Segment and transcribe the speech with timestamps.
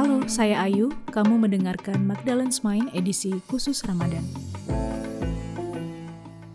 [0.00, 0.88] Halo, saya Ayu.
[1.12, 4.24] Kamu mendengarkan Magdalene's Mind edisi khusus Ramadan.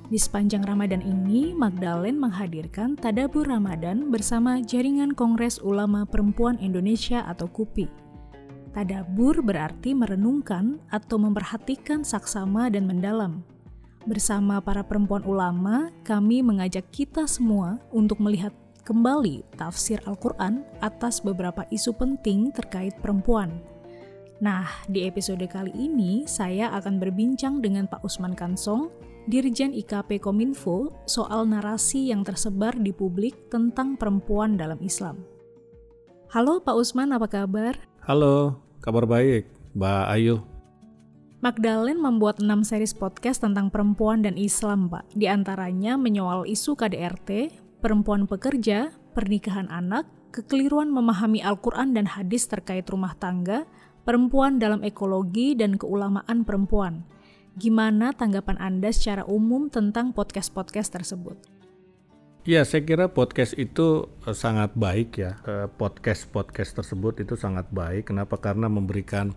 [0.10, 7.46] Di sepanjang Ramadan ini, Magdalene menghadirkan Tadabur Ramadan bersama Jaringan Kongres Ulama Perempuan Indonesia atau
[7.46, 7.86] KUPI.
[8.74, 13.46] Tadabur berarti merenungkan atau memperhatikan saksama dan mendalam.
[14.10, 21.66] Bersama para perempuan ulama, kami mengajak kita semua untuk melihat kembali tafsir Al-Quran atas beberapa
[21.74, 23.50] isu penting terkait perempuan.
[24.38, 28.94] Nah, di episode kali ini saya akan berbincang dengan Pak Usman Kansong,
[29.26, 35.26] Dirjen IKP Kominfo, soal narasi yang tersebar di publik tentang perempuan dalam Islam.
[36.30, 37.74] Halo Pak Usman, apa kabar?
[38.06, 40.36] Halo, kabar baik, Mbak Ayu.
[41.42, 45.10] Magdalene membuat 6 series podcast tentang perempuan dan Islam, Pak.
[45.14, 52.82] Di antaranya menyoal isu KDRT, perempuan pekerja, pernikahan anak, kekeliruan memahami Al-Quran dan hadis terkait
[52.90, 53.70] rumah tangga,
[54.02, 57.06] perempuan dalam ekologi, dan keulamaan perempuan.
[57.62, 61.38] Gimana tanggapan Anda secara umum tentang podcast-podcast tersebut?
[62.42, 65.38] Ya, saya kira podcast itu eh, sangat baik ya.
[65.46, 68.10] Eh, podcast-podcast tersebut itu sangat baik.
[68.10, 68.42] Kenapa?
[68.42, 69.30] Karena memberikan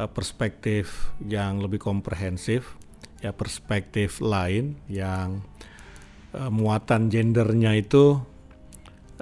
[0.00, 2.72] eh, perspektif yang lebih komprehensif,
[3.20, 5.44] ya perspektif lain yang
[6.36, 8.20] uh, muatan gendernya itu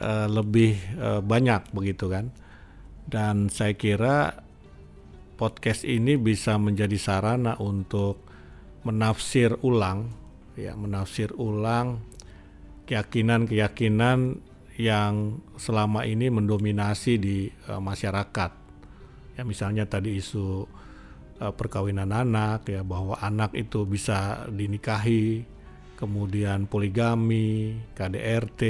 [0.00, 2.30] uh, lebih uh, banyak begitu kan.
[3.10, 4.46] Dan saya kira
[5.34, 8.22] podcast ini bisa menjadi sarana untuk
[8.86, 10.20] menafsir ulang
[10.60, 12.04] ya menafsir ulang
[12.84, 14.42] keyakinan-keyakinan
[14.80, 17.38] yang selama ini mendominasi di
[17.68, 18.52] uh, masyarakat.
[19.36, 20.66] Ya misalnya tadi isu
[21.38, 25.44] uh, perkawinan anak ya bahwa anak itu bisa dinikahi
[26.00, 28.62] kemudian poligami, KDRT,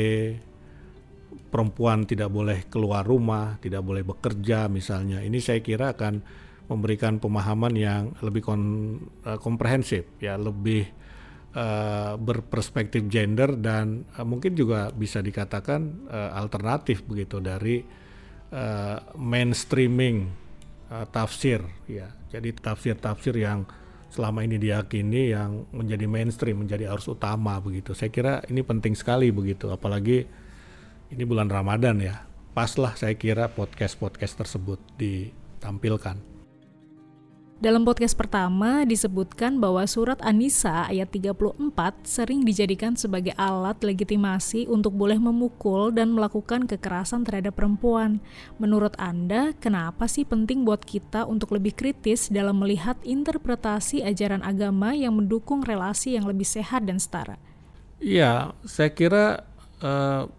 [1.50, 5.22] perempuan tidak boleh keluar rumah, tidak boleh bekerja misalnya.
[5.22, 6.18] Ini saya kira akan
[6.66, 8.62] memberikan pemahaman yang lebih kon,
[9.26, 10.86] uh, komprehensif, ya lebih
[11.54, 17.82] uh, berperspektif gender dan uh, mungkin juga bisa dikatakan uh, alternatif begitu dari
[18.54, 20.30] uh, mainstreaming
[20.90, 22.10] uh, tafsir, ya.
[22.30, 23.66] Jadi tafsir-tafsir yang
[24.10, 27.94] selama ini diyakini yang menjadi mainstream, menjadi arus utama begitu.
[27.94, 30.26] Saya kira ini penting sekali begitu, apalagi
[31.14, 32.26] ini bulan Ramadan ya.
[32.50, 36.39] Paslah saya kira podcast-podcast tersebut ditampilkan.
[37.60, 41.60] Dalam podcast pertama disebutkan bahwa surat An-Nisa ayat 34
[42.08, 48.24] sering dijadikan sebagai alat legitimasi untuk boleh memukul dan melakukan kekerasan terhadap perempuan.
[48.56, 54.96] Menurut Anda, kenapa sih penting buat kita untuk lebih kritis dalam melihat interpretasi ajaran agama
[54.96, 57.36] yang mendukung relasi yang lebih sehat dan setara?
[58.00, 59.44] Iya, saya kira
[59.84, 60.32] uh,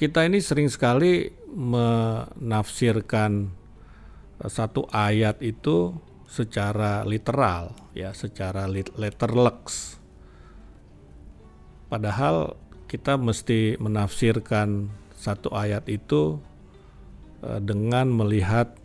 [0.00, 3.52] kita ini sering sekali menafsirkan
[4.48, 5.92] satu ayat itu
[6.32, 8.64] secara literal ya secara
[8.96, 10.00] letterlex
[11.92, 12.56] padahal
[12.88, 16.40] kita mesti menafsirkan satu ayat itu
[17.40, 18.76] uh, dengan melihat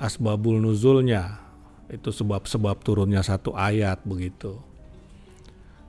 [0.00, 1.44] asbabul nuzulnya.
[1.92, 4.56] Itu sebab-sebab turunnya satu ayat begitu.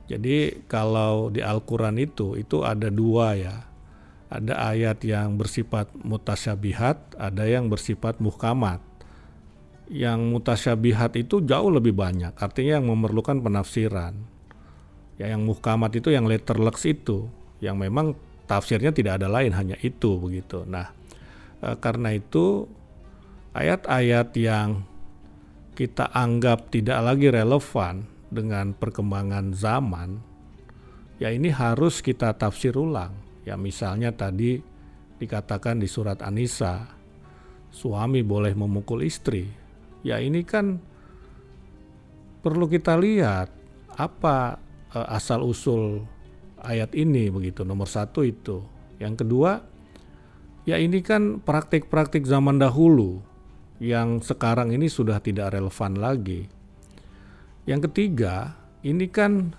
[0.06, 3.56] Jadi kalau di Al-Quran itu itu ada dua ya.
[4.28, 8.82] Ada ayat yang bersifat mutasyabihat ada yang bersifat muhkamat
[9.86, 14.14] yang mutasyabihat itu jauh lebih banyak, artinya yang memerlukan penafsiran.
[15.16, 17.30] Ya, yang muhkamat itu yang letterlex itu,
[17.62, 18.12] yang memang
[18.44, 20.66] tafsirnya tidak ada lain hanya itu begitu.
[20.68, 20.92] Nah,
[21.64, 22.68] e, karena itu
[23.56, 24.84] ayat-ayat yang
[25.72, 30.20] kita anggap tidak lagi relevan dengan perkembangan zaman,
[31.16, 33.16] ya ini harus kita tafsir ulang.
[33.46, 34.58] Ya misalnya tadi
[35.16, 36.92] dikatakan di surat An-Nisa,
[37.72, 39.65] suami boleh memukul istri,
[40.06, 40.78] ya ini kan
[42.46, 43.50] perlu kita lihat
[43.98, 44.62] apa
[44.94, 46.06] uh, asal usul
[46.62, 48.62] ayat ini begitu nomor satu itu.
[49.02, 49.66] Yang kedua
[50.62, 53.18] ya ini kan praktik-praktik zaman dahulu
[53.82, 56.46] yang sekarang ini sudah tidak relevan lagi.
[57.66, 58.54] Yang ketiga
[58.86, 59.58] ini kan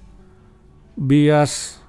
[0.96, 1.84] bias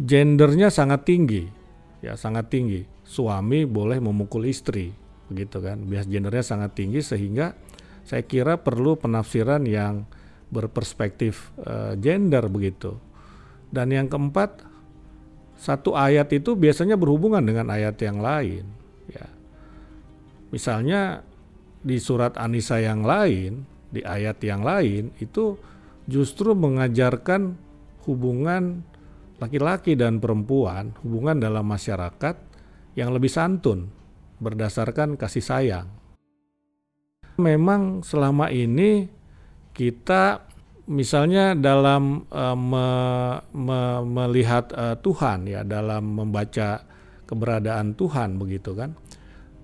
[0.00, 1.52] gendernya sangat tinggi.
[2.00, 2.88] Ya sangat tinggi.
[3.04, 5.01] Suami boleh memukul istri
[5.32, 5.80] begitu kan.
[5.88, 7.56] Bias gendernya sangat tinggi sehingga
[8.04, 10.04] saya kira perlu penafsiran yang
[10.52, 13.00] berperspektif uh, gender begitu.
[13.72, 14.68] Dan yang keempat
[15.56, 18.68] satu ayat itu biasanya berhubungan dengan ayat yang lain
[19.08, 19.26] ya.
[20.52, 21.24] Misalnya
[21.80, 25.56] di surat Anisa yang lain di ayat yang lain itu
[26.04, 27.56] justru mengajarkan
[28.04, 28.82] hubungan
[29.38, 32.36] laki-laki dan perempuan hubungan dalam masyarakat
[32.98, 34.01] yang lebih santun
[34.42, 35.88] berdasarkan kasih sayang.
[37.38, 39.06] Memang selama ini
[39.72, 40.44] kita
[40.90, 42.86] misalnya dalam uh, me,
[43.54, 46.84] me, melihat uh, Tuhan ya dalam membaca
[47.24, 48.92] keberadaan Tuhan begitu kan.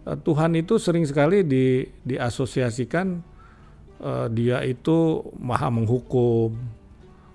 [0.06, 3.20] Uh, Tuhan itu sering sekali di diasosiasikan
[4.00, 6.56] uh, dia itu maha menghukum,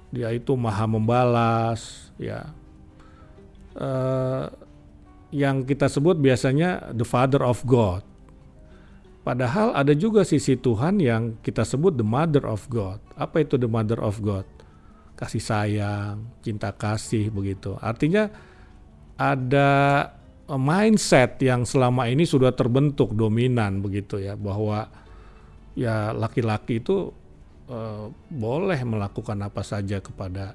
[0.10, 2.50] dia itu maha membalas ya.
[3.74, 4.48] Uh,
[5.34, 8.06] yang kita sebut biasanya the father of God
[9.24, 13.00] Padahal ada juga sisi Tuhan yang kita sebut the mother of God.
[13.16, 14.44] Apa itu the mother of God?
[15.16, 17.80] Kasih sayang, cinta kasih begitu.
[17.80, 18.28] Artinya
[19.16, 20.12] ada
[20.52, 24.92] mindset yang selama ini sudah terbentuk dominan begitu ya bahwa
[25.72, 27.16] ya laki-laki itu
[27.72, 30.52] uh, boleh melakukan apa saja kepada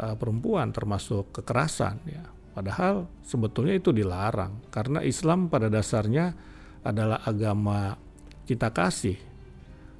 [0.00, 2.24] uh, perempuan termasuk kekerasan ya.
[2.56, 6.32] Padahal sebetulnya itu dilarang karena Islam pada dasarnya
[6.80, 8.00] adalah agama
[8.48, 9.20] cinta kasih.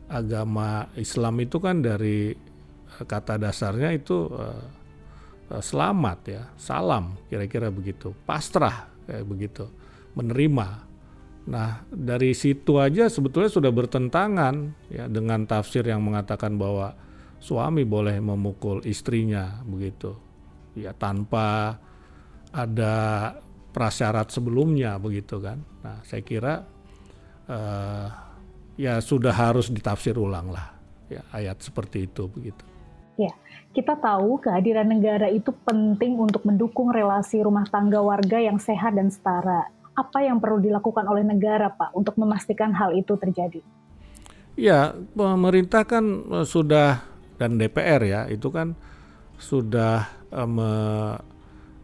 [0.09, 4.65] Agama Islam itu kan dari eh, kata dasarnya itu uh,
[5.53, 9.69] uh, selamat ya, salam kira-kira begitu, pasrah kayak begitu,
[10.17, 10.89] menerima.
[11.53, 16.97] Nah dari situ aja sebetulnya sudah bertentangan ya dengan tafsir yang mengatakan bahwa
[17.37, 20.17] suami boleh memukul istrinya begitu,
[20.73, 21.77] ya tanpa
[22.57, 22.95] ada
[23.77, 25.61] prasyarat sebelumnya begitu kan.
[25.85, 26.65] Nah saya kira
[27.53, 28.09] uh,
[28.81, 30.73] ya sudah harus ditafsir ulang lah
[31.13, 32.65] ya ayat seperti itu begitu.
[33.17, 33.33] Ya,
[33.73, 39.09] kita tahu kehadiran negara itu penting untuk mendukung relasi rumah tangga warga yang sehat dan
[39.09, 39.73] setara.
[39.97, 43.65] Apa yang perlu dilakukan oleh negara, Pak, untuk memastikan hal itu terjadi?
[44.53, 47.09] Ya, pemerintah kan eh, sudah
[47.41, 48.77] dan DPR ya, itu kan
[49.41, 51.17] sudah uh,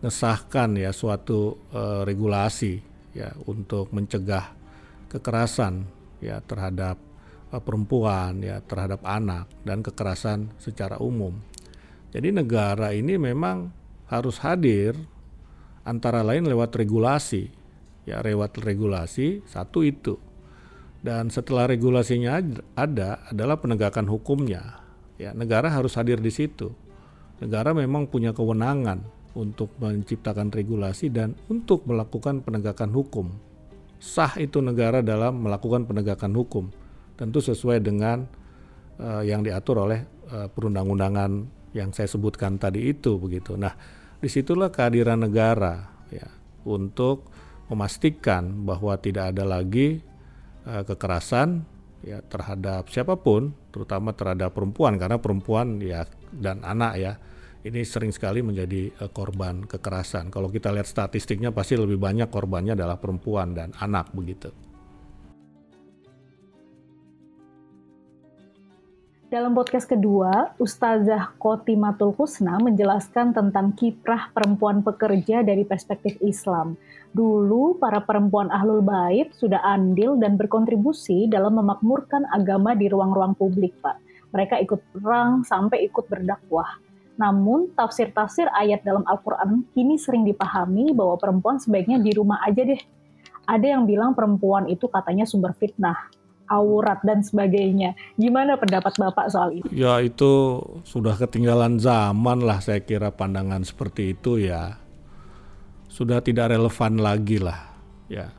[0.02, 2.82] mengesahkan ya suatu uh, regulasi
[3.14, 4.50] ya untuk mencegah
[5.06, 5.86] kekerasan
[6.18, 6.98] ya terhadap
[7.54, 11.38] uh, perempuan ya terhadap anak dan kekerasan secara umum.
[12.10, 13.70] Jadi negara ini memang
[14.10, 14.98] harus hadir
[15.86, 17.54] antara lain lewat regulasi.
[18.02, 20.18] Ya, lewat regulasi satu itu.
[20.98, 22.42] Dan setelah regulasinya
[22.74, 24.82] ada adalah penegakan hukumnya.
[25.22, 26.74] Ya, negara harus hadir di situ.
[27.38, 33.32] Negara memang punya kewenangan untuk menciptakan regulasi dan untuk melakukan penegakan hukum.
[34.02, 36.68] Sah itu negara dalam melakukan penegakan hukum.
[37.16, 38.26] Tentu sesuai dengan
[38.98, 43.56] uh, yang diatur oleh uh, perundang-undangan yang saya sebutkan tadi itu begitu.
[43.56, 43.72] Nah,
[44.20, 46.28] di situlah kehadiran negara ya
[46.68, 47.30] untuk
[47.72, 50.02] memastikan bahwa tidak ada lagi
[50.68, 51.64] uh, kekerasan
[52.04, 54.98] ya terhadap siapa pun, terutama terhadap perempuan.
[55.00, 57.12] Karena perempuan ya dan anak ya
[57.62, 60.34] ini sering sekali menjadi uh, korban kekerasan.
[60.34, 64.50] Kalau kita lihat statistiknya pasti lebih banyak korbannya adalah perempuan dan anak begitu.
[69.32, 76.76] Dalam podcast kedua, Ustazah Kotimatul Husna menjelaskan tentang kiprah perempuan pekerja dari perspektif Islam.
[77.16, 83.72] Dulu, para perempuan ahlul bait sudah andil dan berkontribusi dalam memakmurkan agama di ruang-ruang publik,
[83.80, 83.96] Pak.
[84.36, 86.91] Mereka ikut perang sampai ikut berdakwah.
[87.20, 92.80] Namun, tafsir-tafsir ayat dalam Al-Quran kini sering dipahami bahwa perempuan sebaiknya di rumah aja deh.
[93.44, 96.08] Ada yang bilang perempuan itu katanya sumber fitnah,
[96.48, 97.98] aurat, dan sebagainya.
[98.16, 99.66] Gimana pendapat Bapak soal itu?
[99.68, 104.78] Ya, itu sudah ketinggalan zaman lah saya kira pandangan seperti itu ya.
[105.92, 107.76] Sudah tidak relevan lagi lah.
[108.08, 108.32] Ya,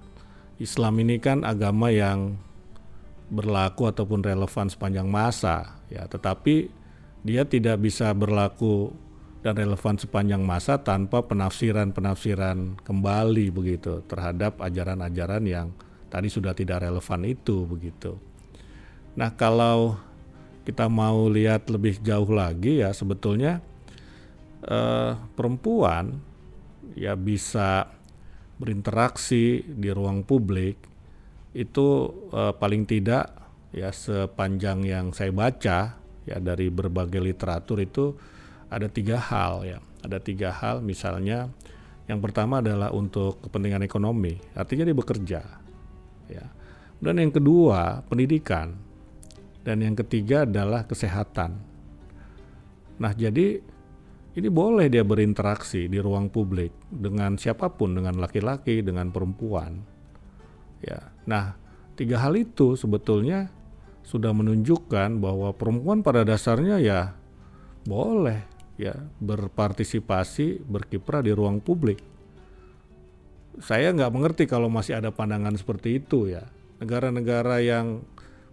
[0.57, 2.39] Islam ini kan agama yang
[3.33, 6.69] berlaku ataupun relevan sepanjang masa ya tetapi
[7.23, 8.91] dia tidak bisa berlaku
[9.43, 15.67] dan relevan sepanjang masa tanpa penafsiran-penafsiran kembali begitu terhadap ajaran-ajaran yang
[16.07, 18.15] tadi sudah tidak relevan itu begitu.
[19.19, 19.99] Nah, kalau
[20.63, 23.59] kita mau lihat lebih jauh lagi ya sebetulnya
[24.63, 26.23] eh, perempuan
[26.95, 27.91] ya bisa
[28.55, 30.79] berinteraksi di ruang publik
[31.51, 31.87] itu
[32.31, 33.27] eh, paling tidak
[33.75, 38.15] ya sepanjang yang saya baca ya dari berbagai literatur itu
[38.71, 39.79] ada tiga hal ya.
[40.03, 41.47] Ada tiga hal misalnya
[42.09, 45.41] yang pertama adalah untuk kepentingan ekonomi artinya dia bekerja
[46.27, 46.45] ya.
[47.03, 48.75] Dan yang kedua pendidikan.
[49.63, 51.55] Dan yang ketiga adalah kesehatan.
[52.99, 53.63] Nah jadi
[54.33, 59.79] ini boleh dia berinteraksi di ruang publik dengan siapa pun dengan laki-laki dengan perempuan
[60.83, 60.99] ya.
[61.29, 61.55] Nah
[61.95, 63.47] tiga hal itu sebetulnya
[64.03, 67.01] sudah menunjukkan bahwa perempuan pada dasarnya ya
[67.88, 68.43] boleh
[68.75, 72.00] ya berpartisipasi berkiprah di ruang publik.
[73.62, 76.43] Saya nggak mengerti kalau masih ada pandangan seperti itu ya.
[76.81, 78.01] Negara-negara yang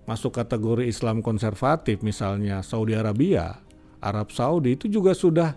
[0.05, 3.59] masuk kategori Islam konservatif misalnya Saudi Arabia,
[4.01, 5.57] Arab Saudi itu juga sudah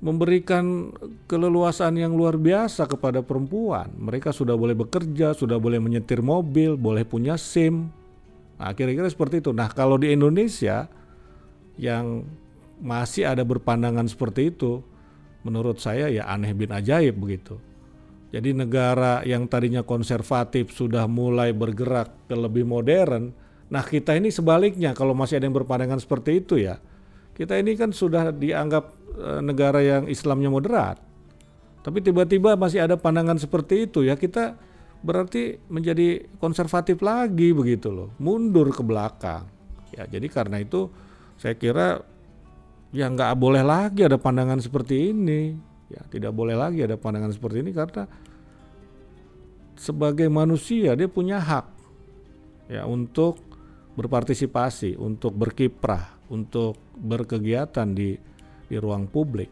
[0.00, 0.88] memberikan
[1.28, 3.92] keleluasan yang luar biasa kepada perempuan.
[4.00, 7.92] Mereka sudah boleh bekerja, sudah boleh menyetir mobil, boleh punya SIM.
[8.60, 9.56] Nah, kira-kira seperti itu.
[9.56, 10.84] Nah, kalau di Indonesia
[11.80, 12.28] yang
[12.80, 14.84] masih ada berpandangan seperti itu,
[15.44, 17.56] menurut saya ya aneh bin ajaib begitu.
[18.30, 23.34] Jadi negara yang tadinya konservatif sudah mulai bergerak ke lebih modern.
[23.70, 26.78] Nah kita ini sebaliknya kalau masih ada yang berpandangan seperti itu ya.
[27.34, 28.84] Kita ini kan sudah dianggap
[29.18, 31.02] e, negara yang Islamnya moderat.
[31.82, 34.54] Tapi tiba-tiba masih ada pandangan seperti itu ya kita
[35.00, 38.12] berarti menjadi konservatif lagi begitu loh.
[38.20, 39.48] Mundur ke belakang.
[39.96, 40.92] Ya jadi karena itu
[41.40, 42.04] saya kira
[42.94, 47.66] ya nggak boleh lagi ada pandangan seperti ini Ya, tidak boleh lagi ada pandangan seperti
[47.66, 48.06] ini karena
[49.74, 51.66] sebagai manusia dia punya hak
[52.70, 53.42] ya untuk
[53.98, 58.14] berpartisipasi, untuk berkiprah, untuk berkegiatan di
[58.70, 59.50] di ruang publik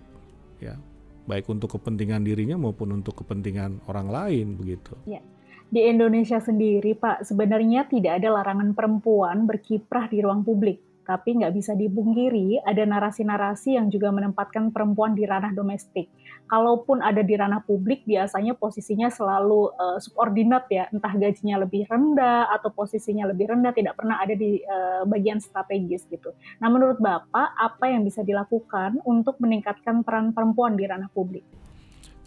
[0.62, 0.78] ya.
[1.26, 4.94] Baik untuk kepentingan dirinya maupun untuk kepentingan orang lain begitu.
[5.10, 5.20] Ya.
[5.68, 11.56] Di Indonesia sendiri, Pak, sebenarnya tidak ada larangan perempuan berkiprah di ruang publik tapi nggak
[11.56, 16.12] bisa dibungkiri ada narasi-narasi yang juga menempatkan perempuan di ranah domestik.
[16.44, 22.52] Kalaupun ada di ranah publik, biasanya posisinya selalu uh, subordinat ya, entah gajinya lebih rendah
[22.52, 26.36] atau posisinya lebih rendah, tidak pernah ada di uh, bagian strategis gitu.
[26.60, 31.44] Nah, menurut Bapak, apa yang bisa dilakukan untuk meningkatkan peran perempuan di ranah publik?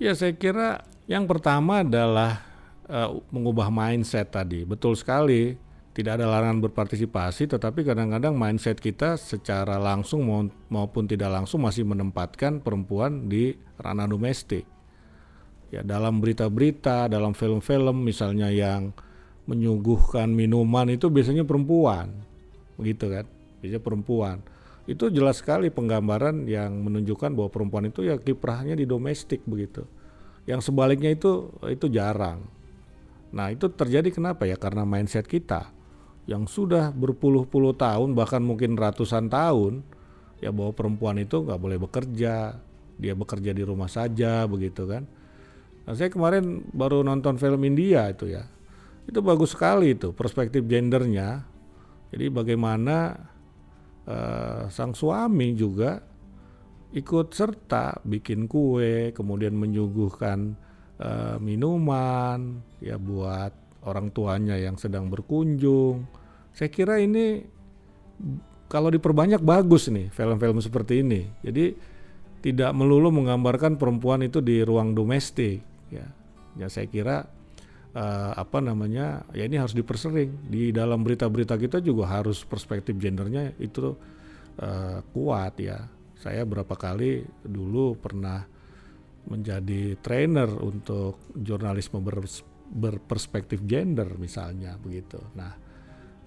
[0.01, 2.50] Ya, saya kira yang pertama adalah
[2.91, 4.67] uh, mengubah mindset tadi.
[4.67, 5.55] Betul sekali
[5.91, 10.23] tidak ada larangan berpartisipasi, tetapi kadang-kadang mindset kita secara langsung
[10.71, 14.63] maupun tidak langsung masih menempatkan perempuan di ranah domestik.
[15.71, 18.95] Ya, dalam berita-berita, dalam film-film misalnya yang
[19.47, 22.11] menyuguhkan minuman itu biasanya perempuan,
[22.79, 23.27] begitu kan?
[23.59, 24.37] Biasanya perempuan.
[24.87, 29.83] Itu jelas sekali penggambaran yang menunjukkan bahwa perempuan itu ya kiprahnya di domestik begitu.
[30.47, 32.60] Yang sebaliknya itu itu jarang.
[33.31, 34.59] Nah, itu terjadi kenapa ya?
[34.59, 35.71] Karena mindset kita
[36.29, 39.81] yang sudah berpuluh-puluh tahun bahkan mungkin ratusan tahun
[40.37, 42.61] ya bahwa perempuan itu nggak boleh bekerja
[43.01, 45.07] dia bekerja di rumah saja begitu kan?
[45.87, 48.45] Nah, saya kemarin baru nonton film India itu ya.
[49.09, 51.41] Itu bagus sekali itu perspektif gendernya.
[52.13, 53.17] Jadi bagaimana
[54.05, 56.03] uh, sang suami juga
[56.91, 60.59] ikut serta bikin kue kemudian menyuguhkan
[61.01, 63.51] uh, minuman ya buat
[63.85, 66.05] orang tuanya yang sedang berkunjung.
[66.53, 67.41] Saya kira ini
[68.69, 71.27] kalau diperbanyak bagus nih film-film seperti ini.
[71.41, 71.75] Jadi
[72.41, 76.05] tidak melulu menggambarkan perempuan itu di ruang domestik ya.
[76.57, 77.25] Ya saya kira
[77.95, 79.25] uh, apa namanya?
[79.33, 80.49] Ya ini harus dipersering.
[80.49, 83.95] Di dalam berita-berita kita juga harus perspektif gendernya itu
[84.61, 85.89] uh, kuat ya.
[86.21, 88.45] Saya berapa kali dulu pernah
[89.27, 92.01] menjadi trainer untuk jurnalisme
[92.71, 95.19] berperspektif gender misalnya begitu.
[95.35, 95.53] Nah,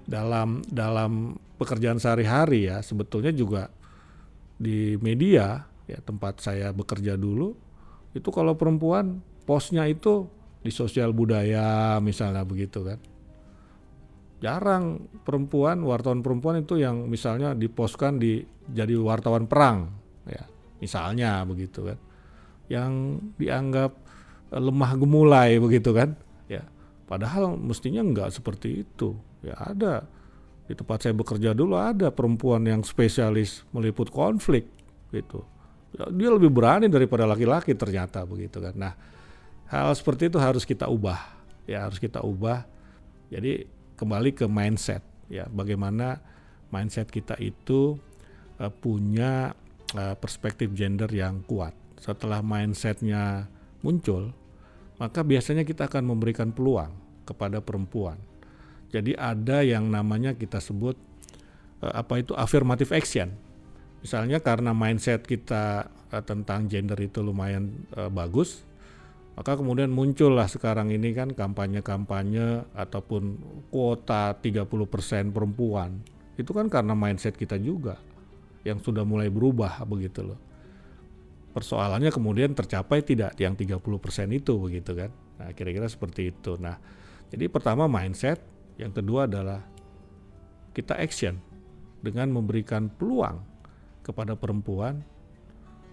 [0.05, 3.73] dalam dalam pekerjaan sehari-hari ya sebetulnya juga
[4.61, 7.57] di media ya tempat saya bekerja dulu
[8.15, 10.29] itu kalau perempuan posnya itu
[10.65, 13.01] di sosial budaya misalnya begitu kan.
[14.45, 19.89] Jarang perempuan wartawan perempuan itu yang misalnya diposkan di jadi wartawan perang
[20.29, 20.45] ya
[20.85, 21.99] misalnya begitu kan.
[22.69, 23.93] Yang dianggap
[24.55, 26.15] lemah gemulai begitu kan
[27.05, 29.15] Padahal mestinya enggak seperti itu.
[29.45, 30.09] Ya ada
[30.65, 34.65] di tempat saya bekerja dulu ada perempuan yang spesialis meliput konflik
[35.13, 35.45] gitu.
[35.95, 38.75] Ya, dia lebih berani daripada laki-laki ternyata begitu kan.
[38.75, 38.93] Nah,
[39.69, 41.21] hal seperti itu harus kita ubah.
[41.69, 42.65] Ya, harus kita ubah.
[43.29, 43.69] Jadi
[44.01, 46.19] kembali ke mindset ya, bagaimana
[46.73, 48.01] mindset kita itu
[48.59, 49.53] uh, punya
[49.93, 51.77] uh, perspektif gender yang kuat.
[51.99, 53.49] Setelah mindsetnya
[53.85, 54.33] muncul,
[54.97, 56.91] maka biasanya kita akan memberikan peluang
[57.27, 58.17] kepada perempuan.
[58.95, 60.95] Jadi ada yang namanya kita sebut
[61.83, 63.35] uh, apa itu affirmative action.
[64.05, 68.63] Misalnya karena mindset kita uh, tentang gender itu lumayan uh, bagus,
[69.35, 73.41] maka kemudian muncullah sekarang ini kan kampanye-kampanye ataupun
[73.75, 75.99] kuota 30% perempuan.
[76.39, 77.99] Itu kan karena mindset kita juga
[78.63, 80.54] yang sudah mulai berubah begitu loh
[81.55, 83.79] persoalannya kemudian tercapai tidak yang 30%
[84.35, 85.11] itu begitu kan.
[85.39, 86.59] Nah, kira-kira seperti itu.
[86.59, 86.77] Nah,
[87.31, 88.43] jadi pertama mindset,
[88.75, 89.63] yang kedua adalah
[90.75, 91.39] kita action
[92.03, 93.39] dengan memberikan peluang
[94.03, 95.01] kepada perempuan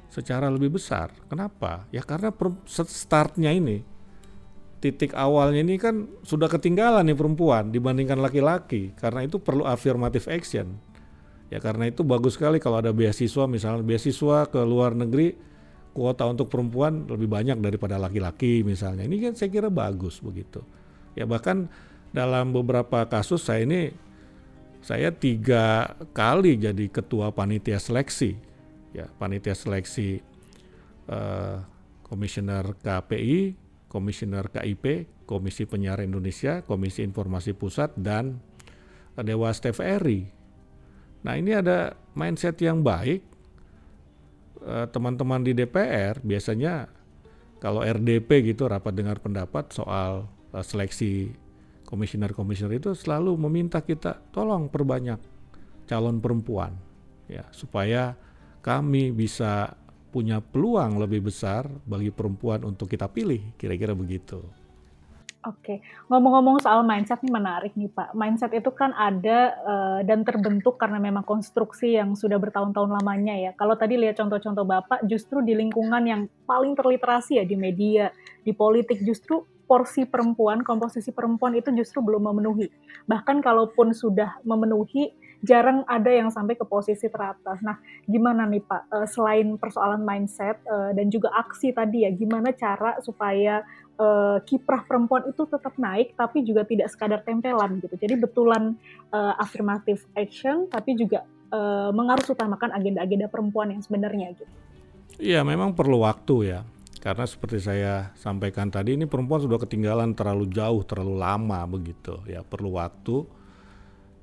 [0.10, 1.14] secara lebih besar.
[1.30, 1.86] Kenapa?
[1.94, 2.34] Ya karena
[2.68, 3.86] startnya ini
[4.82, 10.82] titik awalnya ini kan sudah ketinggalan nih perempuan dibandingkan laki-laki karena itu perlu affirmative action
[11.54, 15.38] ya karena itu bagus sekali kalau ada beasiswa misalnya beasiswa ke luar negeri
[15.92, 20.64] kuota untuk perempuan lebih banyak daripada laki-laki misalnya ini kan saya kira bagus begitu
[21.16, 21.68] ya bahkan
[22.16, 23.92] dalam beberapa kasus saya ini
[24.82, 28.40] saya tiga kali jadi ketua panitia seleksi
[28.96, 30.24] ya panitia seleksi
[31.12, 31.64] uh,
[32.08, 38.40] komisioner KPI Komisioner KIP, Komisi Penyiaran Indonesia, Komisi Informasi Pusat, dan
[39.20, 40.32] Dewas TVRI.
[41.28, 43.20] Nah ini ada mindset yang baik.
[44.62, 46.86] Eh, teman-teman di DPR biasanya
[47.58, 51.34] kalau RDP gitu rapat dengar pendapat soal eh, seleksi
[51.90, 55.18] komisioner-komisioner itu selalu meminta kita tolong perbanyak
[55.90, 56.78] calon perempuan
[57.26, 58.14] ya supaya
[58.62, 59.74] kami bisa
[60.14, 64.44] punya peluang lebih besar bagi perempuan untuk kita pilih, kira-kira begitu.
[65.42, 68.14] Oke, ngomong-ngomong soal mindset ini menarik nih Pak.
[68.14, 73.52] Mindset itu kan ada uh, dan terbentuk karena memang konstruksi yang sudah bertahun-tahun lamanya ya.
[73.58, 78.14] Kalau tadi lihat contoh-contoh Bapak, justru di lingkungan yang paling terliterasi ya di media,
[78.46, 82.70] di politik justru porsi perempuan, komposisi perempuan itu justru belum memenuhi.
[83.10, 85.10] Bahkan kalaupun sudah memenuhi,
[85.42, 87.58] jarang ada yang sampai ke posisi teratas.
[87.66, 92.54] Nah, gimana nih Pak, uh, selain persoalan mindset uh, dan juga aksi tadi ya, gimana
[92.54, 93.66] cara supaya
[94.02, 97.94] uh, kiprah perempuan itu tetap naik, tapi juga tidak sekadar tempelan gitu.
[97.94, 98.74] Jadi betulan
[99.14, 101.22] uh, affirmative action, tapi juga
[101.54, 104.54] uh, mengarus utamakan agenda-agenda perempuan yang sebenarnya gitu.
[105.22, 106.66] Iya, memang perlu waktu ya.
[107.02, 112.18] Karena seperti saya sampaikan tadi, ini perempuan sudah ketinggalan terlalu jauh, terlalu lama begitu.
[112.26, 113.26] Ya, perlu waktu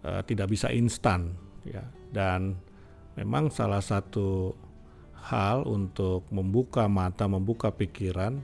[0.02, 1.34] uh, tidak bisa instan
[1.66, 2.56] ya dan
[3.18, 4.54] memang salah satu
[5.28, 8.38] hal untuk membuka mata membuka pikiran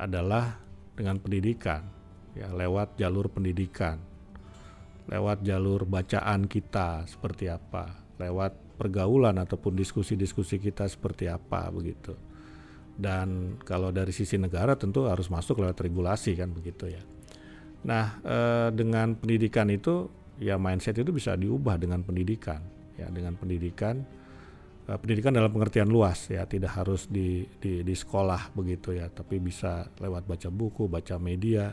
[0.00, 0.56] adalah
[0.96, 1.84] dengan pendidikan
[2.32, 4.00] ya lewat jalur pendidikan
[5.10, 12.16] lewat jalur bacaan kita seperti apa lewat pergaulan ataupun diskusi-diskusi kita seperti apa begitu.
[13.00, 17.02] Dan kalau dari sisi negara tentu harus masuk lewat regulasi kan begitu ya.
[17.84, 20.08] Nah eh, dengan pendidikan itu
[20.40, 22.60] ya mindset itu bisa diubah dengan pendidikan
[22.96, 24.04] ya dengan pendidikan
[24.96, 29.86] pendidikan dalam pengertian luas ya tidak harus di, di di sekolah begitu ya tapi bisa
[30.00, 31.70] lewat baca buku baca media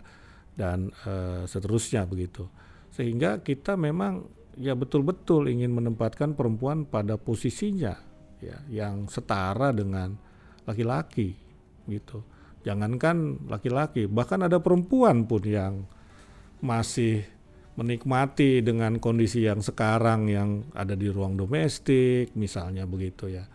[0.58, 2.50] dan uh, seterusnya begitu.
[2.92, 4.26] Sehingga kita memang
[4.58, 7.94] ya betul-betul ingin menempatkan perempuan pada posisinya
[8.42, 10.18] ya yang setara dengan
[10.66, 11.38] laki-laki
[11.86, 12.26] gitu.
[12.66, 15.86] Jangankan laki-laki bahkan ada perempuan pun yang
[16.60, 17.37] masih
[17.78, 23.46] menikmati dengan kondisi yang sekarang yang ada di ruang domestik misalnya begitu ya.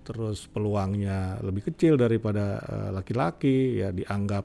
[0.00, 4.44] Terus peluangnya lebih kecil daripada eh, laki-laki uh, ya dianggap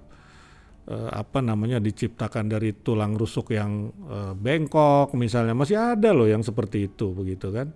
[0.91, 5.55] uh, apa namanya diciptakan dari tulang rusuk yang uh, bengkok misalnya.
[5.55, 7.71] Masih ada loh yang seperti itu begitu kan.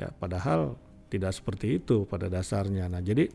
[0.00, 0.78] Ya padahal
[1.12, 2.88] tidak seperti itu pada dasarnya.
[2.88, 3.28] Nah jadi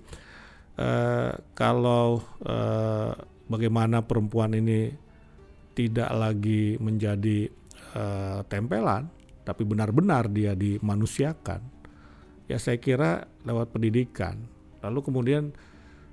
[0.80, 3.14] uh, kalau uh,
[3.46, 4.90] bagaimana perempuan ini
[5.76, 7.59] tidak lagi menjadi
[7.96, 9.08] uh, tempelan,
[9.46, 11.62] tapi benar-benar dia dimanusiakan,
[12.46, 14.38] ya saya kira lewat pendidikan.
[14.82, 15.54] Lalu kemudian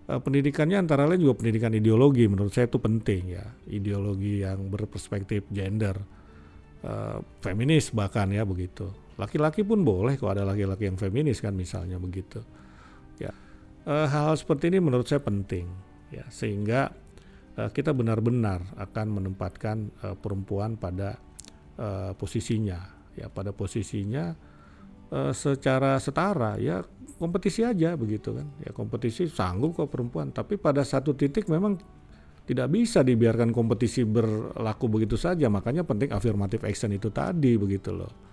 [0.08, 5.48] uh, pendidikannya antara lain juga pendidikan ideologi menurut saya itu penting ya, ideologi yang berperspektif
[5.52, 6.00] gender,
[6.84, 8.88] uh, feminis bahkan ya begitu.
[9.16, 12.44] Laki-laki pun boleh kalau ada laki-laki yang feminis kan misalnya begitu.
[13.16, 13.32] Ya
[13.88, 15.64] hal-hal seperti ini menurut saya penting
[16.12, 16.92] ya sehingga
[17.56, 19.88] kita benar-benar akan menempatkan
[20.20, 21.16] perempuan pada
[21.78, 22.94] uh, posisinya.
[23.16, 24.36] Ya pada posisinya
[25.08, 26.84] uh, secara setara ya
[27.16, 28.48] kompetisi aja begitu kan.
[28.60, 31.80] Ya kompetisi sanggup kok perempuan tapi pada satu titik memang
[32.46, 35.48] tidak bisa dibiarkan kompetisi berlaku begitu saja.
[35.48, 38.25] Makanya penting afirmatif action itu tadi begitu loh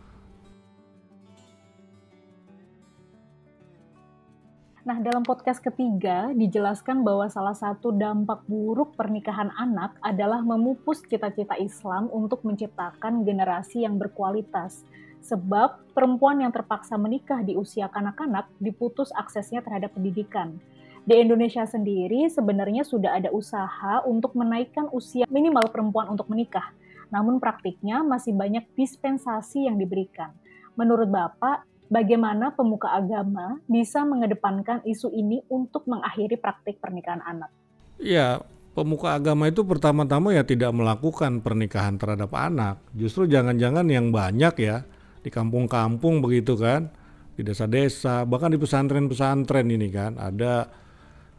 [4.84, 11.56] Nah, dalam podcast ketiga dijelaskan bahwa salah satu dampak buruk pernikahan anak adalah memupus cita-cita
[11.56, 14.84] Islam untuk menciptakan generasi yang berkualitas.
[15.24, 20.60] Sebab perempuan yang terpaksa menikah di usia kanak-kanak diputus aksesnya terhadap pendidikan.
[21.08, 26.76] Di Indonesia sendiri sebenarnya sudah ada usaha untuk menaikkan usia minimal perempuan untuk menikah.
[27.08, 30.36] Namun praktiknya masih banyak dispensasi yang diberikan.
[30.76, 31.64] Menurut Bapak,
[31.94, 37.54] bagaimana pemuka agama bisa mengedepankan isu ini untuk mengakhiri praktik pernikahan anak?
[38.02, 38.42] Ya,
[38.74, 42.82] pemuka agama itu pertama-tama ya tidak melakukan pernikahan terhadap anak.
[42.98, 44.82] Justru jangan-jangan yang banyak ya
[45.22, 46.90] di kampung-kampung begitu kan,
[47.38, 50.68] di desa-desa, bahkan di pesantren-pesantren ini kan ada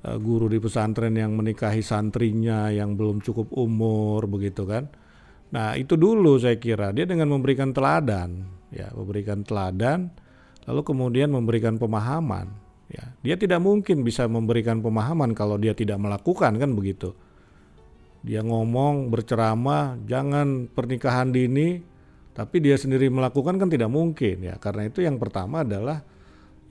[0.07, 4.87] uh, guru di pesantren yang menikahi santrinya yang belum cukup umur begitu kan.
[5.53, 10.24] Nah, itu dulu saya kira dia dengan memberikan teladan, ya, memberikan teladan
[10.65, 12.49] lalu kemudian memberikan pemahaman,
[12.93, 13.05] ya.
[13.25, 17.17] Dia tidak mungkin bisa memberikan pemahaman kalau dia tidak melakukan kan begitu.
[18.25, 21.85] Dia ngomong berceramah jangan pernikahan dini
[22.35, 24.57] tapi dia sendiri melakukan kan tidak mungkin ya.
[24.57, 26.03] Karena itu yang pertama adalah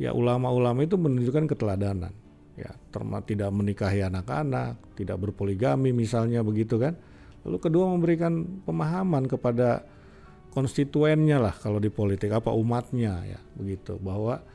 [0.02, 2.14] ya ulama-ulama itu menunjukkan keteladanan.
[2.54, 6.94] Ya, terma tidak menikahi anak-anak, tidak berpoligami misalnya begitu kan.
[7.42, 9.82] Lalu kedua memberikan pemahaman kepada
[10.54, 14.46] konstituennya lah kalau di politik apa umatnya ya begitu bahwa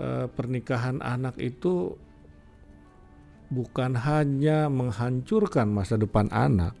[0.00, 1.92] e, pernikahan anak itu
[3.52, 6.72] bukan hanya menghancurkan masa depan anak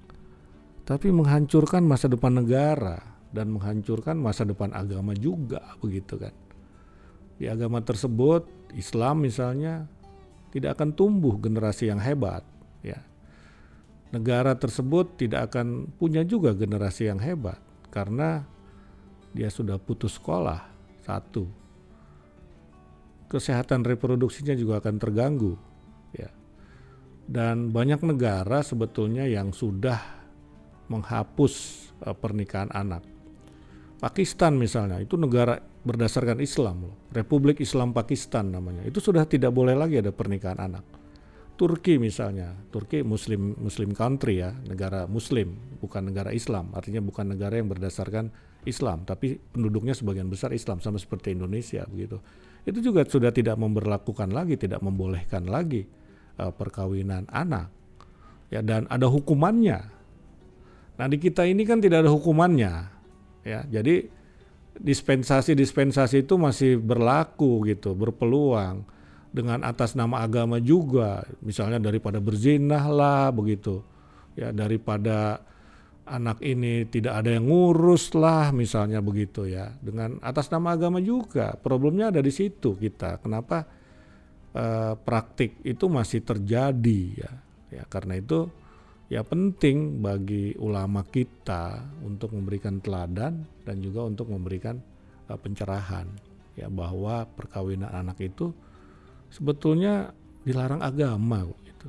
[0.88, 2.98] tapi menghancurkan masa depan negara
[3.30, 6.34] dan menghancurkan masa depan agama juga begitu kan.
[7.40, 8.44] Di agama tersebut
[8.76, 9.88] Islam misalnya
[10.52, 12.44] tidak akan tumbuh generasi yang hebat
[12.84, 13.00] ya.
[14.12, 17.56] Negara tersebut tidak akan punya juga generasi yang hebat
[17.92, 18.48] karena
[19.36, 20.64] dia sudah putus sekolah
[21.04, 21.44] satu.
[23.28, 25.56] Kesehatan reproduksinya juga akan terganggu
[26.16, 26.28] ya.
[27.28, 30.00] Dan banyak negara sebetulnya yang sudah
[30.88, 31.54] menghapus
[32.04, 33.12] uh, pernikahan anak
[34.02, 36.94] Pakistan misalnya itu negara berdasarkan Islam loh.
[37.14, 38.82] Republik Islam Pakistan namanya.
[38.82, 40.82] Itu sudah tidak boleh lagi ada pernikahan anak.
[41.62, 46.74] Turki misalnya, Turki Muslim Muslim country ya, negara Muslim, bukan negara Islam.
[46.74, 48.34] Artinya bukan negara yang berdasarkan
[48.66, 52.18] Islam, tapi penduduknya sebagian besar Islam sama seperti Indonesia begitu.
[52.66, 55.86] Itu juga sudah tidak memberlakukan lagi, tidak membolehkan lagi
[56.42, 57.70] uh, perkawinan anak.
[58.50, 59.86] Ya dan ada hukumannya.
[60.98, 63.02] Nah di kita ini kan tidak ada hukumannya
[63.42, 64.06] ya jadi
[64.78, 68.86] dispensasi-dispensasi itu masih berlaku gitu berpeluang
[69.32, 71.24] dengan atas nama agama juga.
[71.40, 73.80] Misalnya daripada berzinah lah begitu.
[74.36, 75.40] Ya daripada
[76.04, 79.72] anak ini tidak ada yang ngurus lah misalnya begitu ya.
[79.80, 81.56] Dengan atas nama agama juga.
[81.56, 83.18] Problemnya ada di situ kita.
[83.24, 83.64] Kenapa
[84.52, 87.32] uh, praktik itu masih terjadi ya.
[87.72, 88.52] Ya karena itu
[89.08, 94.76] ya penting bagi ulama kita untuk memberikan teladan dan juga untuk memberikan
[95.32, 96.04] uh, pencerahan.
[96.52, 98.52] Ya bahwa perkawinan anak itu
[99.32, 100.12] sebetulnya
[100.44, 101.88] dilarang agama gitu.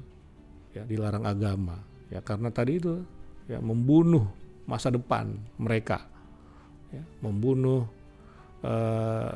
[0.73, 1.83] Ya dilarang agama.
[2.07, 3.03] Ya karena tadi itu
[3.51, 4.25] ya membunuh
[4.63, 6.07] masa depan mereka.
[6.95, 7.83] Ya membunuh
[8.63, 9.35] uh,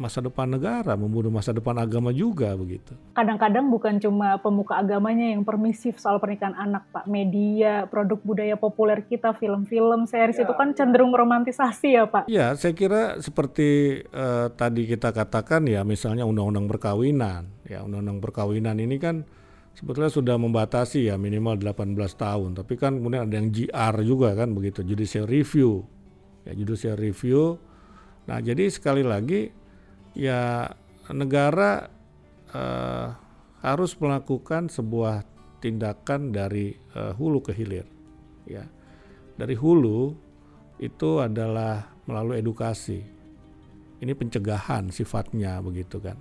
[0.00, 2.96] masa depan negara, membunuh masa depan agama juga begitu.
[3.12, 7.04] Kadang-kadang bukan cuma pemuka agamanya yang permisif soal pernikahan anak, Pak.
[7.04, 12.32] Media, produk budaya populer kita, film-film, series ya, itu kan cenderung romantisasi ya, Pak.
[12.32, 17.52] Ya, saya kira seperti uh, tadi kita katakan ya, misalnya undang-undang perkawinan.
[17.68, 19.28] Ya, undang-undang perkawinan ini kan
[19.76, 24.48] sebetulnya sudah membatasi ya minimal 18 tahun, tapi kan kemudian ada yang GR juga kan
[24.56, 25.84] begitu, judicial review.
[26.48, 27.60] Ya, judicial review.
[28.24, 29.59] Nah, jadi sekali lagi
[30.14, 30.70] ya
[31.10, 31.90] negara
[32.54, 33.08] uh,
[33.60, 35.26] harus melakukan sebuah
[35.60, 37.86] tindakan dari uh, hulu ke hilir
[38.48, 38.64] ya.
[39.36, 40.12] Dari hulu
[40.80, 43.00] itu adalah melalui edukasi.
[44.00, 46.16] Ini pencegahan sifatnya begitu kan.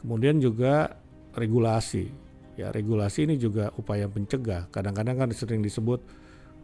[0.00, 0.96] Kemudian juga
[1.36, 2.08] regulasi
[2.56, 2.72] ya.
[2.72, 6.00] Regulasi ini juga upaya pencegah kadang-kadang kan sering disebut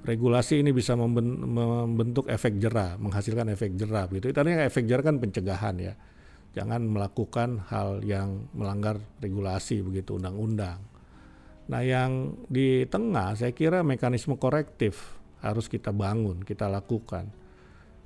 [0.04, 5.74] regulasi ini bisa membentuk efek jerah menghasilkan efek jerah gitu itu efek jerah kan pencegahan
[5.80, 5.96] ya
[6.54, 10.78] jangan melakukan hal yang melanggar regulasi begitu undang-undang.
[11.66, 17.28] Nah, yang di tengah saya kira mekanisme korektif harus kita bangun, kita lakukan.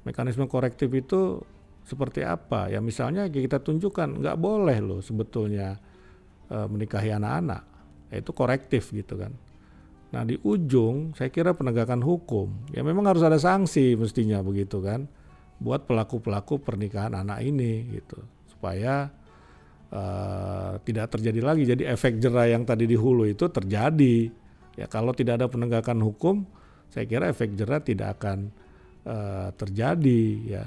[0.03, 1.45] Mekanisme korektif itu
[1.85, 2.73] seperti apa?
[2.73, 5.77] Ya misalnya kita tunjukkan nggak boleh loh sebetulnya
[6.49, 7.63] e, menikahi anak-anak.
[8.09, 9.35] Itu korektif gitu kan.
[10.09, 15.05] Nah di ujung saya kira penegakan hukum ya memang harus ada sanksi mestinya begitu kan
[15.61, 18.25] buat pelaku-pelaku pernikahan anak ini gitu
[18.59, 19.07] supaya
[19.95, 21.63] uh, tidak terjadi lagi.
[21.63, 24.27] Jadi efek jerah yang tadi di hulu itu terjadi.
[24.75, 26.43] Ya kalau tidak ada penegakan hukum,
[26.91, 28.51] saya kira efek jerah tidak akan
[29.07, 30.67] uh, terjadi ya.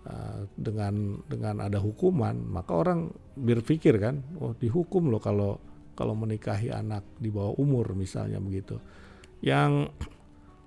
[0.00, 5.60] Uh, dengan dengan ada hukuman, maka orang berpikir kan, oh dihukum loh kalau
[5.92, 8.80] kalau menikahi anak di bawah umur misalnya begitu.
[9.44, 9.92] Yang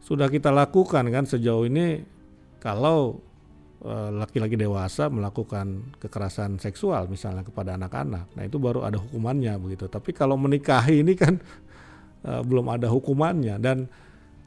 [0.06, 2.06] sudah kita lakukan kan sejauh ini
[2.62, 3.25] kalau
[3.83, 8.31] laki-laki dewasa melakukan kekerasan seksual misalnya kepada anak-anak.
[8.31, 9.91] Nah, itu baru ada hukumannya begitu.
[9.91, 11.35] Tapi kalau menikahi ini kan
[12.23, 13.91] uh, belum ada hukumannya dan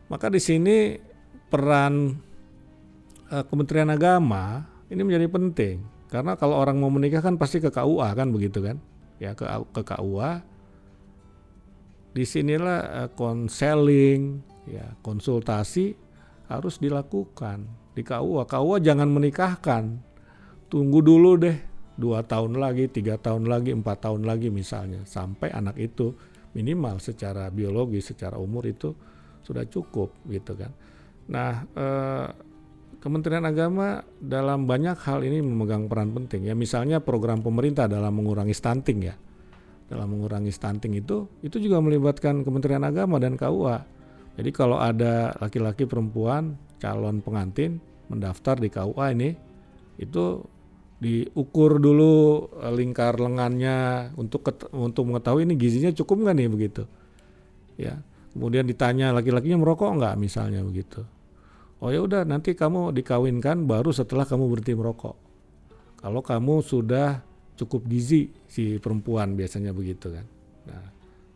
[0.09, 0.96] maka di sini
[1.53, 2.16] peran
[3.29, 8.09] uh, Kementerian Agama ini menjadi penting karena kalau orang mau menikah kan pasti ke KUA
[8.16, 8.81] kan begitu kan.
[9.16, 10.44] ya ke ke KUA
[12.12, 15.96] di sinilah konseling ya konsultasi
[16.53, 17.64] harus dilakukan
[17.97, 19.85] di KUA KUA jangan menikahkan.
[20.69, 21.57] Tunggu dulu deh.
[21.97, 25.09] Dua tahun lagi tiga tahun lagi empat tahun lagi misalnya.
[25.09, 26.13] Sampai anak itu
[26.53, 28.93] minimal secara biologi secara umur itu
[29.41, 30.77] sudah cukup gitu kan.
[31.33, 32.29] Nah eh,
[33.01, 36.55] Kementerian Agama dalam banyak hal ini memegang peran penting ya.
[36.59, 39.17] Misalnya program pemerintah dalam mengurangi stunting ya.
[39.89, 43.97] Dalam mengurangi stunting itu itu juga melibatkan Kementerian Agama dan KUA
[44.37, 49.31] jadi kalau ada laki-laki perempuan calon pengantin mendaftar di KUA ini
[49.97, 50.45] itu
[50.97, 56.83] diukur dulu eh, lingkar lengannya untuk untuk mengetahui ini gizinya cukup nggak nih begitu.
[57.77, 58.01] Ya
[58.33, 60.15] kemudian ditanya laki-lakinya merokok nggak?
[60.17, 61.05] misalnya begitu.
[61.85, 65.17] Oh ya udah nanti kamu dikawinkan baru setelah kamu berhenti merokok.
[66.01, 67.21] Kalau kamu sudah
[67.57, 70.25] cukup gizi si perempuan biasanya begitu kan.
[70.69, 70.85] Nah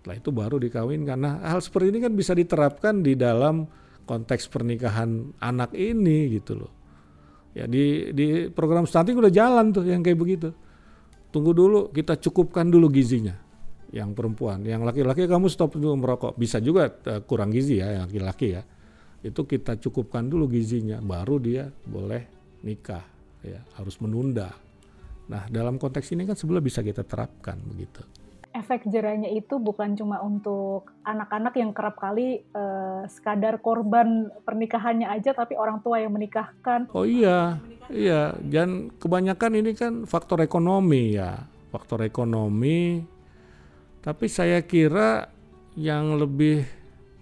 [0.01, 1.19] setelah itu baru dikawinkan.
[1.21, 3.69] Nah hal seperti ini kan bisa diterapkan di dalam
[4.11, 6.73] konteks pernikahan anak ini gitu loh.
[7.55, 10.51] Ya di di program stunting udah jalan tuh yang kayak begitu.
[11.31, 13.39] Tunggu dulu kita cukupkan dulu gizinya
[13.95, 14.67] yang perempuan.
[14.67, 16.35] Yang laki-laki kamu stop dulu merokok.
[16.35, 18.67] Bisa juga uh, kurang gizi ya yang laki-laki ya.
[19.23, 22.27] Itu kita cukupkan dulu gizinya baru dia boleh
[22.67, 23.07] nikah
[23.47, 23.63] ya.
[23.79, 24.51] Harus menunda.
[25.31, 28.03] Nah dalam konteks ini kan sebenarnya bisa kita terapkan begitu
[28.51, 35.31] efek jerahnya itu bukan cuma untuk anak-anak yang kerap kali uh, sekadar korban pernikahannya aja
[35.31, 36.91] tapi orang tua yang menikahkan.
[36.91, 38.35] Oh iya iya.
[38.43, 43.07] Dan kebanyakan ini kan faktor ekonomi ya faktor ekonomi.
[44.01, 45.31] Tapi saya kira
[45.79, 46.67] yang lebih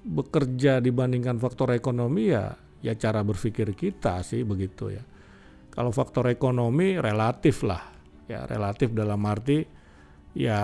[0.09, 5.05] bekerja dibandingkan faktor ekonomi ya ya cara berpikir kita sih begitu ya.
[5.69, 7.85] Kalau faktor ekonomi relatif lah
[8.25, 9.63] ya relatif dalam arti
[10.33, 10.61] ya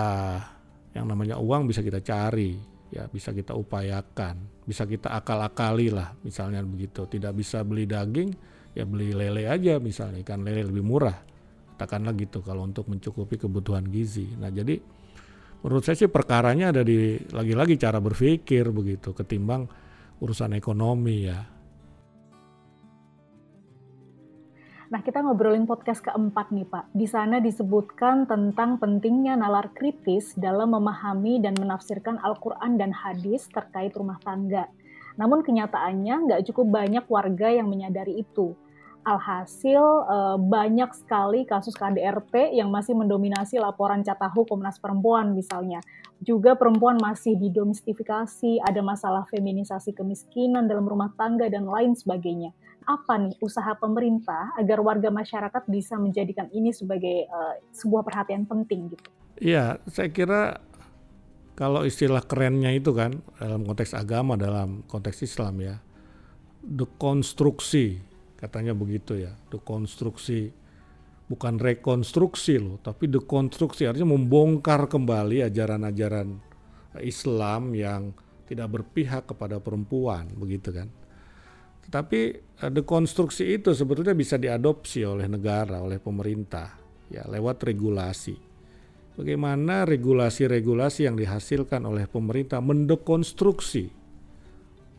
[0.95, 2.55] yang namanya uang bisa kita cari
[2.89, 7.05] ya bisa kita upayakan bisa kita akal-akali lah misalnya begitu.
[7.05, 8.33] Tidak bisa beli daging
[8.73, 11.15] ya beli lele aja misalnya ikan lele lebih murah.
[11.75, 14.25] Katakanlah gitu kalau untuk mencukupi kebutuhan gizi.
[14.39, 14.79] Nah jadi
[15.61, 19.69] menurut saya sih perkaranya ada di lagi-lagi cara berpikir begitu ketimbang
[20.23, 21.39] urusan ekonomi ya.
[24.85, 26.93] Nah, kita ngobrolin podcast keempat nih, Pak.
[26.93, 33.97] Di sana disebutkan tentang pentingnya nalar kritis dalam memahami dan menafsirkan Al-Quran dan hadis terkait
[33.97, 34.69] rumah tangga.
[35.17, 38.53] Namun kenyataannya nggak cukup banyak warga yang menyadari itu.
[39.05, 45.81] Alhasil uh, banyak sekali kasus KDRT yang masih mendominasi laporan catahu Komnas Perempuan misalnya.
[46.21, 52.53] Juga perempuan masih didomestifikasi, ada masalah feminisasi kemiskinan dalam rumah tangga dan lain sebagainya.
[52.85, 58.93] Apa nih usaha pemerintah agar warga masyarakat bisa menjadikan ini sebagai uh, sebuah perhatian penting
[58.93, 59.09] gitu?
[59.41, 60.61] Iya, saya kira
[61.57, 65.75] kalau istilah kerennya itu kan dalam konteks agama, dalam konteks Islam ya,
[66.65, 70.51] dekonstruksi katanya begitu ya dekonstruksi
[71.25, 76.37] bukan rekonstruksi loh tapi dekonstruksi artinya membongkar kembali ajaran-ajaran
[77.01, 78.13] Islam yang
[78.45, 80.89] tidak berpihak kepada perempuan begitu kan
[81.85, 82.21] tetapi
[82.65, 86.73] eh, dekonstruksi itu sebetulnya bisa diadopsi oleh negara oleh pemerintah
[87.09, 88.35] ya lewat regulasi.
[89.15, 93.87] Bagaimana regulasi-regulasi yang dihasilkan oleh pemerintah mendekonstruksi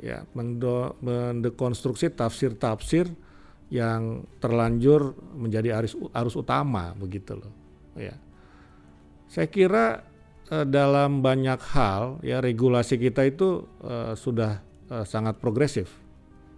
[0.00, 3.08] ya mendekonstruksi tafsir-tafsir
[3.72, 7.52] yang terlanjur menjadi arus arus utama begitu loh
[7.98, 8.14] ya.
[9.26, 10.06] Saya kira
[10.48, 16.05] eh, dalam banyak hal ya regulasi kita itu eh, sudah eh, sangat progresif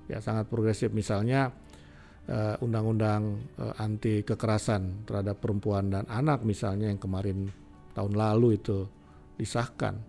[0.09, 1.53] ya sangat progresif misalnya
[2.27, 7.53] eh, undang-undang eh, anti kekerasan terhadap perempuan dan anak misalnya yang kemarin
[7.93, 8.89] tahun lalu itu
[9.39, 10.01] disahkan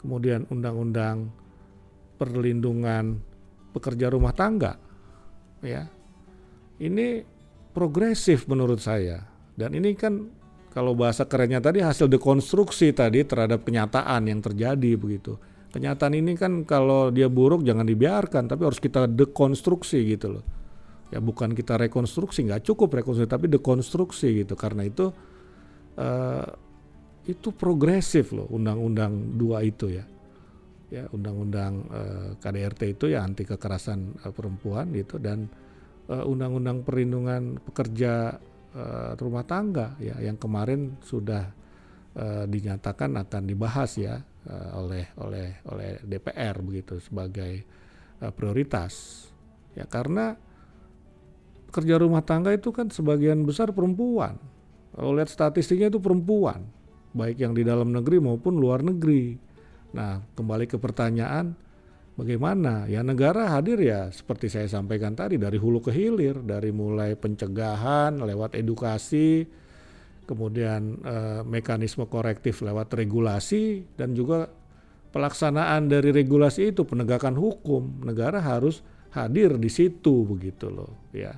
[0.00, 1.28] kemudian undang-undang
[2.16, 3.20] perlindungan
[3.74, 4.78] pekerja rumah tangga
[5.60, 5.86] ya
[6.82, 7.22] ini
[7.72, 9.24] progresif menurut saya.
[9.54, 10.28] Dan ini kan
[10.74, 15.36] kalau bahasa kerennya tadi hasil dekonstruksi tadi terhadap kenyataan yang terjadi begitu.
[15.72, 20.44] Kenyataan ini kan kalau dia buruk jangan dibiarkan, tapi harus kita dekonstruksi gitu loh.
[21.08, 24.52] Ya bukan kita rekonstruksi, nggak cukup rekonstruksi, tapi dekonstruksi gitu.
[24.52, 25.08] Karena itu
[25.96, 26.48] uh,
[27.24, 30.04] itu progresif loh undang-undang dua itu ya.
[30.92, 35.48] Ya undang-undang uh, KDRT itu ya anti kekerasan uh, perempuan gitu dan
[36.12, 38.36] uh, undang-undang perlindungan pekerja
[38.76, 41.48] uh, rumah tangga ya yang kemarin sudah
[42.12, 47.62] uh, dinyatakan akan dibahas ya uh, oleh oleh oleh DPR begitu sebagai
[48.22, 49.26] uh, prioritas
[49.76, 50.34] ya karena
[51.68, 54.36] pekerja rumah tangga itu kan sebagian besar perempuan
[54.92, 56.68] kalau lihat statistiknya itu perempuan
[57.12, 59.36] baik yang di dalam negeri maupun luar negeri.
[59.92, 61.52] Nah, kembali ke pertanyaan,
[62.16, 62.88] bagaimana?
[62.88, 68.16] Ya negara hadir ya seperti saya sampaikan tadi dari hulu ke hilir, dari mulai pencegahan
[68.16, 69.44] lewat edukasi,
[70.24, 74.48] kemudian eh, mekanisme korektif lewat regulasi dan juga
[75.12, 78.06] pelaksanaan dari regulasi itu penegakan hukum.
[78.06, 78.80] Negara harus
[79.12, 81.36] hadir di situ begitu loh, ya.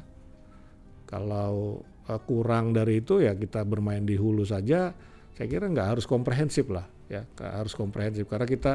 [1.05, 4.93] Kalau uh, kurang dari itu ya kita bermain di hulu saja
[5.35, 8.73] saya kira nggak harus komprehensif lah ya harus komprehensif karena kita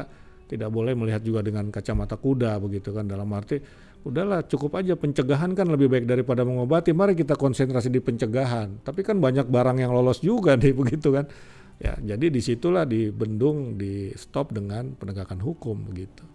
[0.50, 3.58] tidak boleh melihat juga dengan kacamata kuda begitu kan dalam arti
[4.04, 4.96] udahlah cukup aja.
[4.96, 6.92] Pencegahan kan lebih baik daripada mengobati.
[6.92, 8.80] Mari kita konsentrasi di pencegahan.
[8.80, 11.28] Tapi kan banyak barang yang lolos juga nih begitu kan?
[11.80, 16.28] Ya jadi di situlah dibendung di stop dengan penegakan hukum begitu.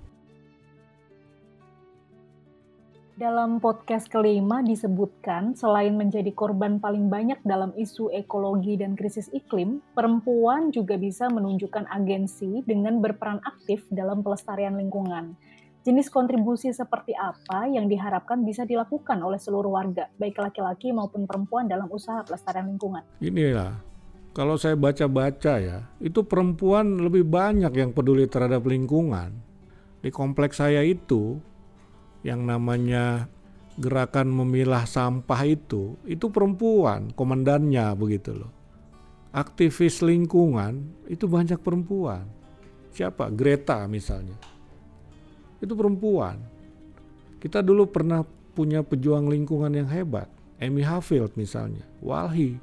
[3.16, 9.80] Dalam podcast kelima disebutkan, selain menjadi korban paling banyak dalam isu ekologi dan krisis iklim,
[9.96, 15.32] perempuan juga bisa menunjukkan agensi dengan berperan aktif dalam pelestarian lingkungan.
[15.86, 21.70] Jenis kontribusi seperti apa yang diharapkan bisa dilakukan oleh seluruh warga, baik laki-laki maupun perempuan
[21.70, 23.06] dalam usaha pelestarian lingkungan?
[23.22, 23.78] Inilah,
[24.34, 29.38] kalau saya baca-baca ya, itu perempuan lebih banyak yang peduli terhadap lingkungan.
[30.02, 31.38] Di kompleks saya itu,
[32.26, 33.30] yang namanya
[33.78, 38.50] gerakan memilah sampah itu, itu perempuan, komandannya begitu loh.
[39.38, 42.26] Aktivis lingkungan itu banyak perempuan.
[42.90, 43.30] Siapa?
[43.30, 44.55] Greta misalnya.
[45.66, 46.38] Itu perempuan.
[47.42, 48.22] Kita dulu pernah
[48.54, 50.30] punya pejuang lingkungan yang hebat,
[50.62, 52.56] Amy Hafield misalnya, Walhi.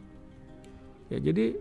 [1.10, 1.58] Ya jadi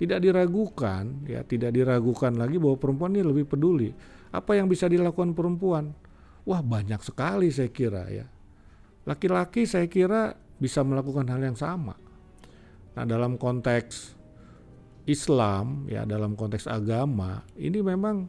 [0.00, 3.92] tidak diragukan, ya tidak diragukan lagi bahwa perempuan ini lebih peduli.
[4.34, 5.94] Apa yang bisa dilakukan perempuan?
[6.46, 8.26] Wah banyak sekali saya kira ya.
[9.04, 11.94] Laki-laki saya kira bisa melakukan hal yang sama.
[12.94, 14.16] Nah dalam konteks
[15.04, 18.24] Islam ya dalam konteks agama ini memang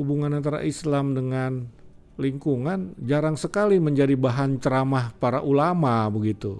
[0.00, 1.68] hubungan antara Islam dengan
[2.16, 6.56] lingkungan jarang sekali menjadi bahan ceramah para ulama begitu.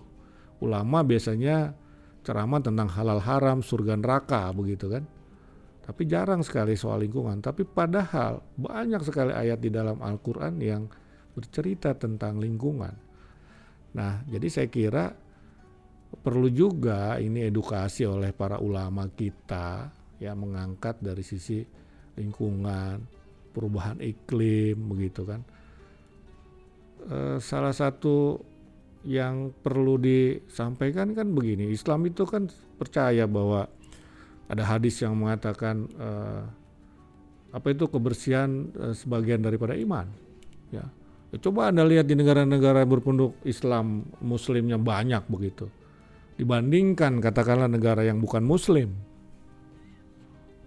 [0.60, 1.72] Ulama biasanya
[2.20, 5.04] ceramah tentang halal haram, surga neraka begitu kan.
[5.80, 7.40] Tapi jarang sekali soal lingkungan.
[7.40, 10.82] Tapi padahal banyak sekali ayat di dalam Al-Quran yang
[11.32, 12.94] bercerita tentang lingkungan.
[13.96, 15.10] Nah, jadi saya kira
[16.20, 21.64] perlu juga ini edukasi oleh para ulama kita yang mengangkat dari sisi
[22.20, 23.19] lingkungan,
[23.50, 25.40] perubahan iklim, begitu kan.
[27.04, 28.38] E, salah satu
[29.02, 33.68] yang perlu disampaikan kan begini, Islam itu kan percaya bahwa
[34.50, 36.42] ada hadis yang mengatakan uh,
[37.54, 40.10] apa itu kebersihan uh, sebagian daripada iman
[40.74, 40.82] ya.
[41.30, 45.70] ya coba anda lihat di negara-negara berpenduduk Islam Muslimnya banyak begitu
[46.34, 48.90] dibandingkan katakanlah negara yang bukan Muslim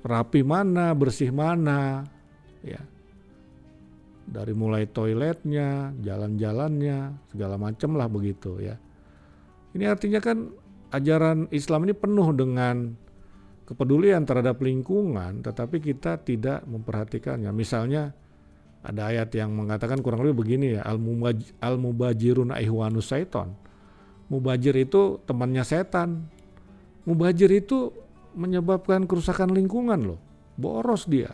[0.08, 2.08] rapi mana bersih mana
[2.64, 2.82] ya
[4.24, 8.80] dari mulai toiletnya jalan-jalannya segala macam lah begitu ya
[9.74, 10.50] ini artinya kan
[10.94, 12.94] ajaran Islam ini penuh dengan
[13.66, 17.50] kepedulian terhadap lingkungan, tetapi kita tidak memperhatikannya.
[17.50, 18.14] Misalnya
[18.86, 20.86] ada ayat yang mengatakan kurang lebih begini ya,
[21.64, 23.58] al-mubajirun ihwanus syaiton.
[24.30, 26.30] Mubajir itu temannya setan.
[27.04, 27.92] Mubajir itu
[28.38, 30.20] menyebabkan kerusakan lingkungan loh.
[30.56, 31.34] Boros dia.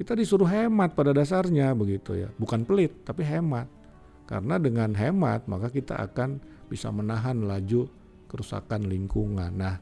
[0.00, 2.32] Kita disuruh hemat pada dasarnya begitu ya.
[2.40, 3.68] Bukan pelit, tapi hemat.
[4.24, 6.40] Karena dengan hemat maka kita akan
[6.72, 7.84] bisa menahan laju
[8.24, 9.52] kerusakan lingkungan.
[9.52, 9.76] Nah,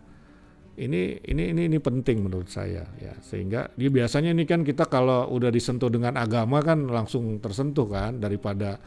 [0.74, 5.26] ini ini ini ini penting menurut saya ya sehingga dia biasanya ini kan kita kalau
[5.30, 8.78] udah disentuh dengan agama kan langsung tersentuh kan daripada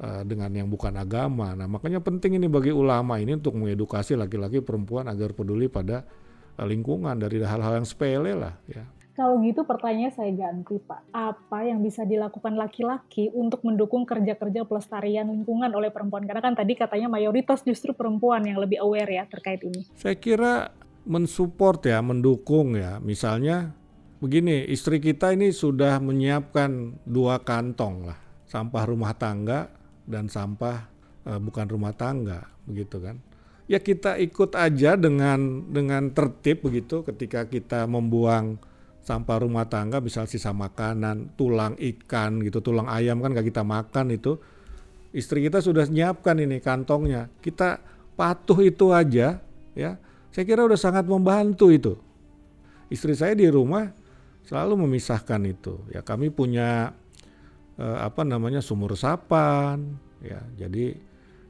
[0.00, 1.52] uh, dengan yang bukan agama.
[1.52, 6.04] Nah, makanya penting ini bagi ulama ini untuk mengedukasi laki-laki perempuan agar peduli pada
[6.56, 8.84] uh, lingkungan dari hal-hal yang sepele lah ya.
[9.16, 15.32] Kalau gitu pertanyaan saya ganti Pak, apa yang bisa dilakukan laki-laki untuk mendukung kerja-kerja pelestarian
[15.32, 16.28] lingkungan oleh perempuan?
[16.28, 19.88] Karena kan tadi katanya mayoritas justru perempuan yang lebih aware ya terkait ini.
[19.96, 20.68] Saya kira
[21.08, 23.00] mensupport ya, mendukung ya.
[23.00, 23.72] Misalnya
[24.20, 29.72] begini, istri kita ini sudah menyiapkan dua kantong lah, sampah rumah tangga
[30.04, 30.92] dan sampah
[31.24, 33.16] uh, bukan rumah tangga, begitu kan.
[33.64, 38.60] Ya kita ikut aja dengan dengan tertib begitu ketika kita membuang
[39.06, 44.10] sampah rumah tangga misal sisa makanan, tulang ikan gitu, tulang ayam kan gak kita makan
[44.10, 44.34] itu.
[45.14, 47.30] Istri kita sudah menyiapkan ini kantongnya.
[47.38, 47.78] Kita
[48.18, 49.38] patuh itu aja
[49.76, 49.92] ya
[50.36, 51.96] saya kira udah sangat membantu itu.
[52.92, 53.88] Istri saya di rumah
[54.44, 55.80] selalu memisahkan itu.
[55.88, 56.92] Ya kami punya
[57.80, 60.44] eh, apa namanya sumur resapan, ya.
[60.60, 60.92] Jadi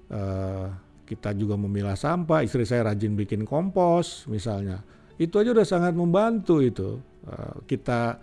[0.07, 0.67] eh,
[1.03, 2.47] kita juga memilah sampah.
[2.47, 4.87] Istri saya rajin bikin kompos misalnya.
[5.17, 7.01] Itu aja udah sangat membantu itu.
[7.27, 8.21] Uh, kita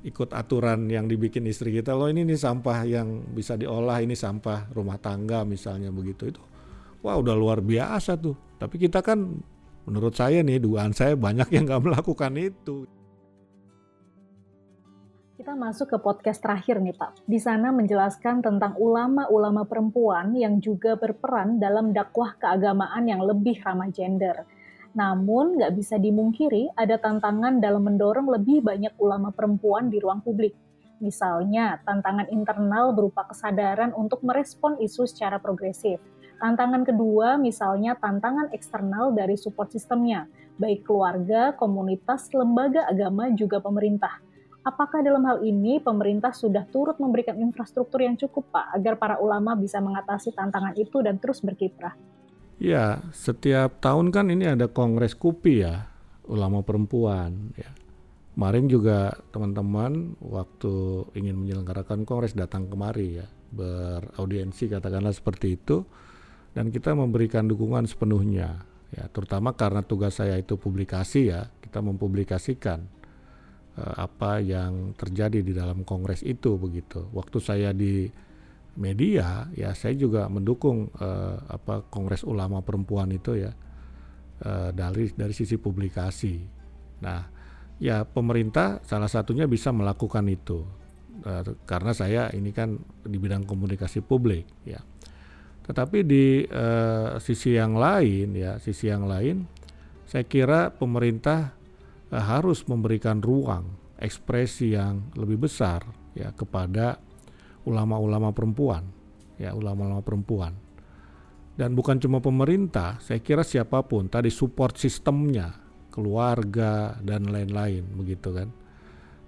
[0.00, 4.72] ikut aturan yang dibikin istri kita loh ini nih sampah yang bisa diolah ini sampah
[4.72, 6.42] rumah tangga misalnya begitu itu
[7.04, 9.20] wah udah luar biasa tuh tapi kita kan
[9.84, 12.88] menurut saya nih dugaan saya banyak yang nggak melakukan itu
[15.36, 17.24] kita masuk ke podcast terakhir nih Pak.
[17.24, 23.88] Di sana menjelaskan tentang ulama-ulama perempuan yang juga berperan dalam dakwah keagamaan yang lebih ramah
[23.88, 24.44] gender.
[24.90, 30.54] Namun, nggak bisa dimungkiri ada tantangan dalam mendorong lebih banyak ulama perempuan di ruang publik.
[31.00, 36.02] Misalnya, tantangan internal berupa kesadaran untuk merespon isu secara progresif.
[36.40, 40.28] Tantangan kedua, misalnya tantangan eksternal dari support sistemnya,
[40.60, 44.20] baik keluarga, komunitas, lembaga agama, juga pemerintah.
[44.60, 49.56] Apakah dalam hal ini pemerintah sudah turut memberikan infrastruktur yang cukup, Pak, agar para ulama
[49.56, 51.96] bisa mengatasi tantangan itu dan terus berkiprah?
[52.60, 55.88] Ya, setiap tahun kan ini ada kongres KUPI ya,
[56.28, 57.72] ulama perempuan ya.
[58.36, 65.88] Kemarin juga teman-teman waktu ingin menyelenggarakan kongres datang kemari ya, beraudiensi katakanlah seperti itu
[66.52, 68.60] dan kita memberikan dukungan sepenuhnya
[68.92, 72.84] ya, terutama karena tugas saya itu publikasi ya, kita mempublikasikan
[73.80, 77.08] uh, apa yang terjadi di dalam kongres itu begitu.
[77.16, 78.08] Waktu saya di
[78.78, 83.50] media ya saya juga mendukung uh, apa Kongres Ulama Perempuan itu ya
[84.44, 86.36] uh, dari dari sisi publikasi.
[87.00, 87.20] Nah,
[87.80, 90.62] ya pemerintah salah satunya bisa melakukan itu
[91.24, 94.80] uh, karena saya ini kan di bidang komunikasi publik ya.
[95.66, 99.46] Tetapi di uh, sisi yang lain ya, sisi yang lain
[100.10, 101.54] saya kira pemerintah
[102.10, 105.84] uh, harus memberikan ruang ekspresi yang lebih besar
[106.16, 106.98] ya kepada
[107.68, 108.84] ulama-ulama perempuan,
[109.36, 110.52] ya ulama-ulama perempuan.
[111.60, 115.52] Dan bukan cuma pemerintah, saya kira siapa pun tadi support sistemnya,
[115.92, 118.48] keluarga dan lain-lain begitu kan.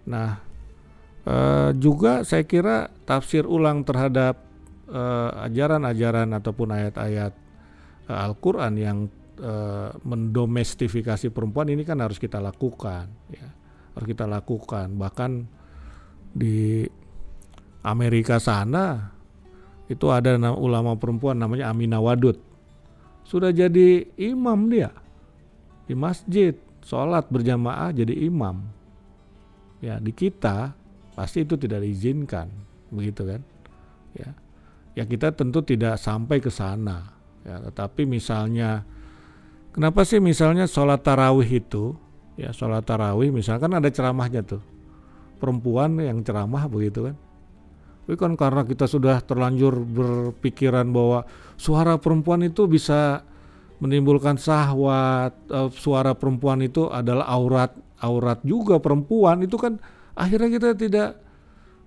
[0.08, 0.40] Nah,
[1.28, 4.40] eh, juga saya kira tafsir ulang terhadap
[4.88, 7.32] eh, ajaran-ajaran ataupun ayat-ayat
[8.08, 13.48] eh, Al-Qur'an yang eh, mendomestifikasi perempuan ini kan harus kita lakukan ya.
[13.92, 15.44] Harus kita lakukan bahkan
[16.32, 16.88] di
[17.82, 19.10] Amerika sana
[19.90, 22.38] itu ada ulama perempuan namanya Amina Wadud.
[23.26, 24.90] Sudah jadi imam dia
[25.86, 28.62] di masjid, sholat berjamaah jadi imam.
[29.82, 30.72] Ya di kita
[31.12, 32.48] pasti itu tidak diizinkan,
[32.88, 33.40] begitu kan?
[34.14, 34.30] Ya,
[34.94, 37.12] ya kita tentu tidak sampai ke sana.
[37.42, 38.86] Ya, tetapi misalnya,
[39.74, 41.98] kenapa sih misalnya sholat tarawih itu,
[42.38, 44.62] ya sholat tarawih misalkan ada ceramahnya tuh,
[45.42, 47.16] perempuan yang ceramah begitu kan?
[48.02, 51.22] Tapi kan karena kita sudah terlanjur berpikiran bahwa
[51.54, 53.22] suara perempuan itu bisa
[53.78, 57.70] menimbulkan sahwat, uh, suara perempuan itu adalah aurat
[58.02, 59.78] aurat juga perempuan itu kan
[60.18, 61.08] akhirnya kita tidak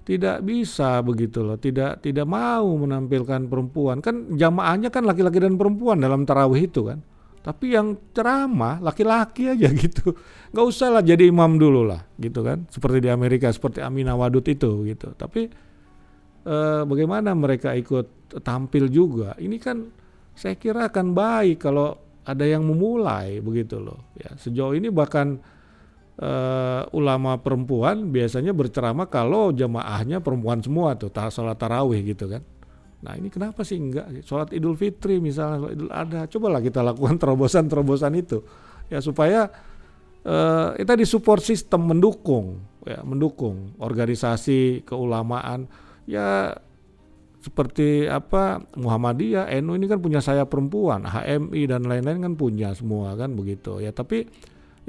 [0.06, 4.06] tidak bisa begitu loh, tidak tidak mau menampilkan perempuan.
[4.06, 7.02] Kan jamaahnya kan laki-laki dan perempuan dalam tarawih itu kan.
[7.42, 10.14] Tapi yang ceramah laki-laki aja gitu.
[10.54, 12.70] Nggak usah lah jadi imam dulu lah gitu kan.
[12.70, 15.10] Seperti di Amerika seperti Amina Wadud itu gitu.
[15.18, 15.50] Tapi
[16.46, 19.34] eh, bagaimana mereka ikut tampil juga.
[19.38, 19.86] Ini kan
[20.36, 24.14] saya kira akan baik kalau ada yang memulai begitu loh.
[24.18, 25.38] Ya, sejauh ini bahkan
[26.20, 32.42] uh, ulama perempuan biasanya berceramah kalau jamaahnya perempuan semua tuh sholat tarawih gitu kan.
[33.06, 34.26] Nah ini kenapa sih enggak?
[34.26, 38.42] Sholat Idul Fitri misalnya, sholat Idul Adha, cobalah kita lakukan terobosan-terobosan itu
[38.90, 39.50] ya supaya
[40.26, 45.70] uh, kita di support sistem mendukung, ya mendukung organisasi keulamaan
[46.06, 46.58] ya
[47.46, 53.14] seperti apa Muhammadiyah, NU ini kan punya saya perempuan, HMI dan lain-lain kan punya semua
[53.14, 53.94] kan begitu ya.
[53.94, 54.26] Tapi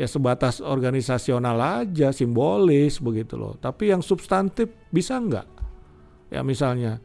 [0.00, 3.60] ya sebatas organisasional aja, simbolis begitu loh.
[3.60, 5.44] Tapi yang substantif bisa enggak?
[6.32, 6.96] Ya misalnya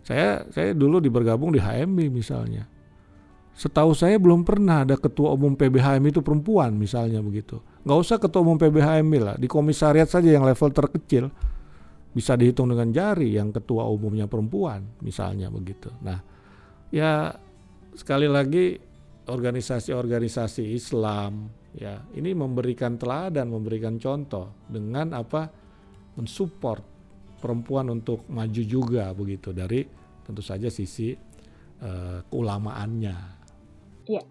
[0.00, 2.64] saya saya dulu dibergabung di HMI misalnya.
[3.54, 7.60] Setahu saya belum pernah ada ketua umum PBHM itu perempuan misalnya begitu.
[7.84, 11.28] Nggak usah ketua umum PBHM lah, di komisariat saja yang level terkecil
[12.14, 15.90] bisa dihitung dengan jari yang ketua umumnya perempuan misalnya begitu.
[16.00, 16.22] Nah,
[16.94, 17.34] ya
[17.92, 18.78] sekali lagi
[19.26, 25.50] organisasi-organisasi Islam ya ini memberikan teladan, memberikan contoh dengan apa
[26.14, 26.82] mensupport
[27.42, 29.82] perempuan untuk maju juga begitu dari
[30.24, 31.12] tentu saja sisi
[31.82, 33.16] uh, keulamaannya.
[34.08, 34.22] Iya.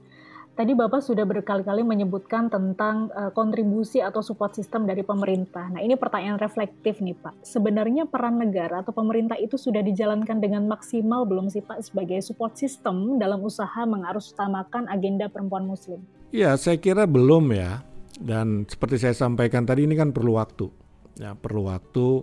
[0.53, 5.65] Tadi Bapak sudah berkali-kali menyebutkan tentang uh, kontribusi atau support system dari pemerintah.
[5.73, 7.41] Nah, ini pertanyaan reflektif nih, Pak.
[7.41, 12.53] Sebenarnya peran negara atau pemerintah itu sudah dijalankan dengan maksimal belum sih, Pak, sebagai support
[12.53, 16.05] system dalam usaha mengarus utamakan agenda perempuan muslim?
[16.29, 17.81] Iya, saya kira belum ya.
[18.21, 20.69] Dan seperti saya sampaikan tadi ini kan perlu waktu.
[21.17, 22.21] Ya, perlu waktu.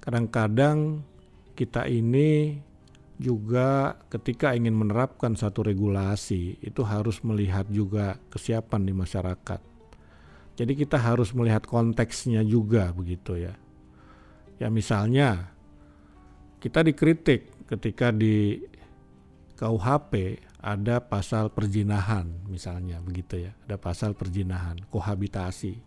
[0.00, 1.04] Kadang-kadang
[1.52, 2.64] kita ini
[3.22, 9.60] juga ketika ingin menerapkan satu regulasi itu harus melihat juga kesiapan di masyarakat.
[10.58, 13.54] Jadi kita harus melihat konteksnya juga begitu ya.
[14.58, 15.54] Ya misalnya
[16.58, 18.60] kita dikritik ketika di
[19.56, 23.52] KUHP ada pasal perjinahan misalnya begitu ya.
[23.70, 25.78] Ada pasal perjinahan, kohabitasi.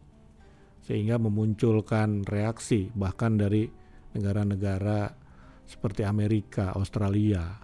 [0.88, 3.68] Sehingga memunculkan reaksi bahkan dari
[4.16, 5.25] negara-negara
[5.66, 7.58] seperti Amerika, Australia.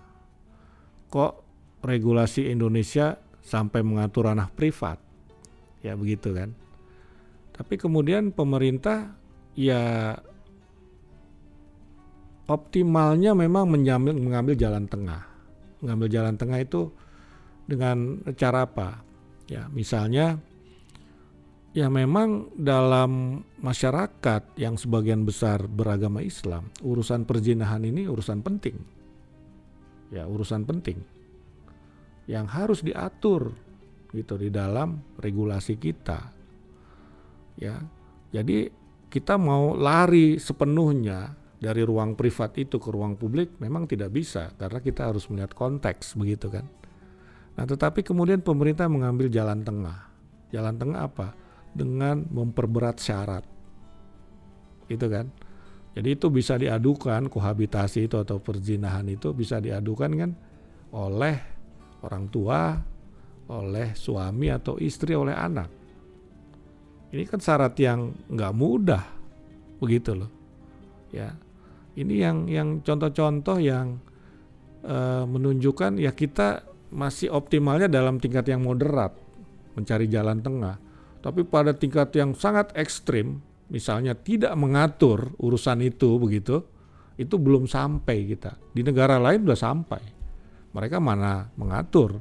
[1.07, 1.33] Kok
[1.85, 4.97] regulasi Indonesia sampai mengatur ranah privat?
[5.81, 6.53] Ya begitu kan.
[7.53, 9.13] Tapi kemudian pemerintah
[9.53, 10.15] ya
[12.49, 15.23] optimalnya memang mengambil, mengambil jalan tengah.
[15.81, 16.93] Mengambil jalan tengah itu
[17.65, 19.01] dengan cara apa?
[19.49, 20.39] Ya, misalnya
[21.71, 28.75] Ya memang dalam masyarakat yang sebagian besar beragama Islam, urusan perzinahan ini urusan penting.
[30.11, 30.99] Ya, urusan penting.
[32.27, 33.55] Yang harus diatur
[34.11, 36.35] gitu di dalam regulasi kita.
[37.55, 37.79] Ya.
[38.35, 38.67] Jadi
[39.07, 44.79] kita mau lari sepenuhnya dari ruang privat itu ke ruang publik memang tidak bisa karena
[44.83, 46.67] kita harus melihat konteks begitu kan.
[47.55, 50.11] Nah, tetapi kemudian pemerintah mengambil jalan tengah.
[50.51, 51.40] Jalan tengah apa?
[51.71, 53.43] Dengan memperberat syarat.
[54.91, 55.31] Itu kan.
[55.91, 60.31] Jadi itu bisa diadukan kohabitasi itu atau perzinahan itu bisa diadukan kan
[60.95, 61.35] oleh
[62.03, 62.79] orang tua,
[63.51, 65.67] oleh suami atau istri, oleh anak.
[67.11, 69.03] Ini kan syarat yang nggak mudah,
[69.83, 70.31] begitu loh.
[71.11, 71.35] Ya,
[71.99, 73.99] ini yang yang contoh-contoh yang
[74.87, 79.11] uh, menunjukkan ya kita masih optimalnya dalam tingkat yang moderat,
[79.75, 80.79] mencari jalan tengah
[81.21, 86.65] tapi pada tingkat yang sangat ekstrim, misalnya tidak mengatur urusan itu begitu,
[87.15, 88.57] itu belum sampai kita.
[88.73, 90.01] Di negara lain sudah sampai.
[90.73, 92.17] Mereka mana mengatur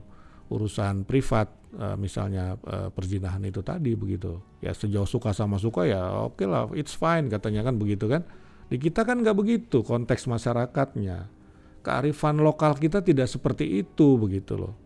[0.53, 1.49] urusan privat,
[1.81, 4.37] uh, misalnya uh, perzinahan itu tadi begitu.
[4.61, 8.21] Ya sejauh suka sama suka ya oke okay lah, it's fine katanya kan begitu kan.
[8.69, 11.41] Di kita kan nggak begitu konteks masyarakatnya.
[11.81, 14.77] Kearifan lokal kita tidak seperti itu begitu loh.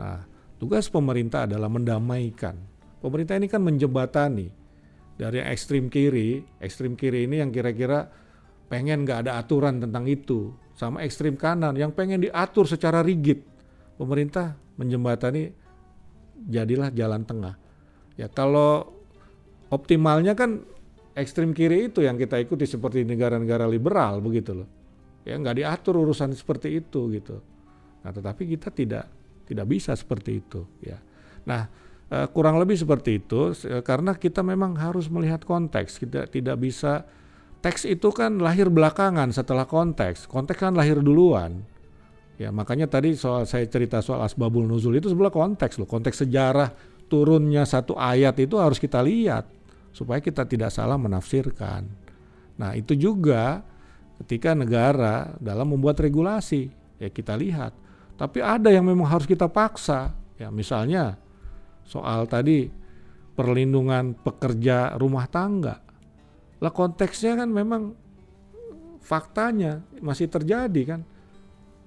[0.00, 0.24] Nah,
[0.56, 2.56] tugas pemerintah adalah mendamaikan
[3.00, 4.48] Pemerintah ini kan menjembatani
[5.16, 8.08] dari ekstrim kiri, ekstrim kiri ini yang kira-kira
[8.68, 13.44] pengen nggak ada aturan tentang itu, sama ekstrim kanan yang pengen diatur secara rigid.
[14.00, 15.52] Pemerintah menjembatani
[16.48, 17.56] jadilah jalan tengah.
[18.16, 18.96] Ya kalau
[19.68, 20.64] optimalnya kan
[21.12, 24.68] ekstrim kiri itu yang kita ikuti seperti negara-negara liberal begitu loh.
[25.28, 27.44] Ya nggak diatur urusan seperti itu gitu.
[28.00, 29.04] Nah tetapi kita tidak
[29.44, 30.96] tidak bisa seperti itu ya.
[31.44, 31.68] Nah
[32.10, 36.02] Uh, kurang lebih seperti itu uh, karena kita memang harus melihat konteks.
[36.02, 37.06] Kita tidak bisa
[37.62, 40.26] teks itu kan lahir belakangan setelah konteks.
[40.26, 41.62] Konteks kan lahir duluan.
[42.40, 45.86] Ya, makanya tadi soal saya cerita soal asbabul nuzul itu sebelah konteks loh.
[45.86, 46.72] Konteks sejarah
[47.06, 49.44] turunnya satu ayat itu harus kita lihat
[49.92, 51.84] supaya kita tidak salah menafsirkan.
[52.56, 53.60] Nah, itu juga
[54.24, 57.76] ketika negara dalam membuat regulasi ya kita lihat.
[58.16, 60.16] Tapi ada yang memang harus kita paksa.
[60.40, 61.20] Ya, misalnya
[61.90, 62.70] soal tadi
[63.34, 65.82] perlindungan pekerja rumah tangga.
[66.62, 67.96] Lah konteksnya kan memang
[69.02, 71.00] faktanya masih terjadi kan.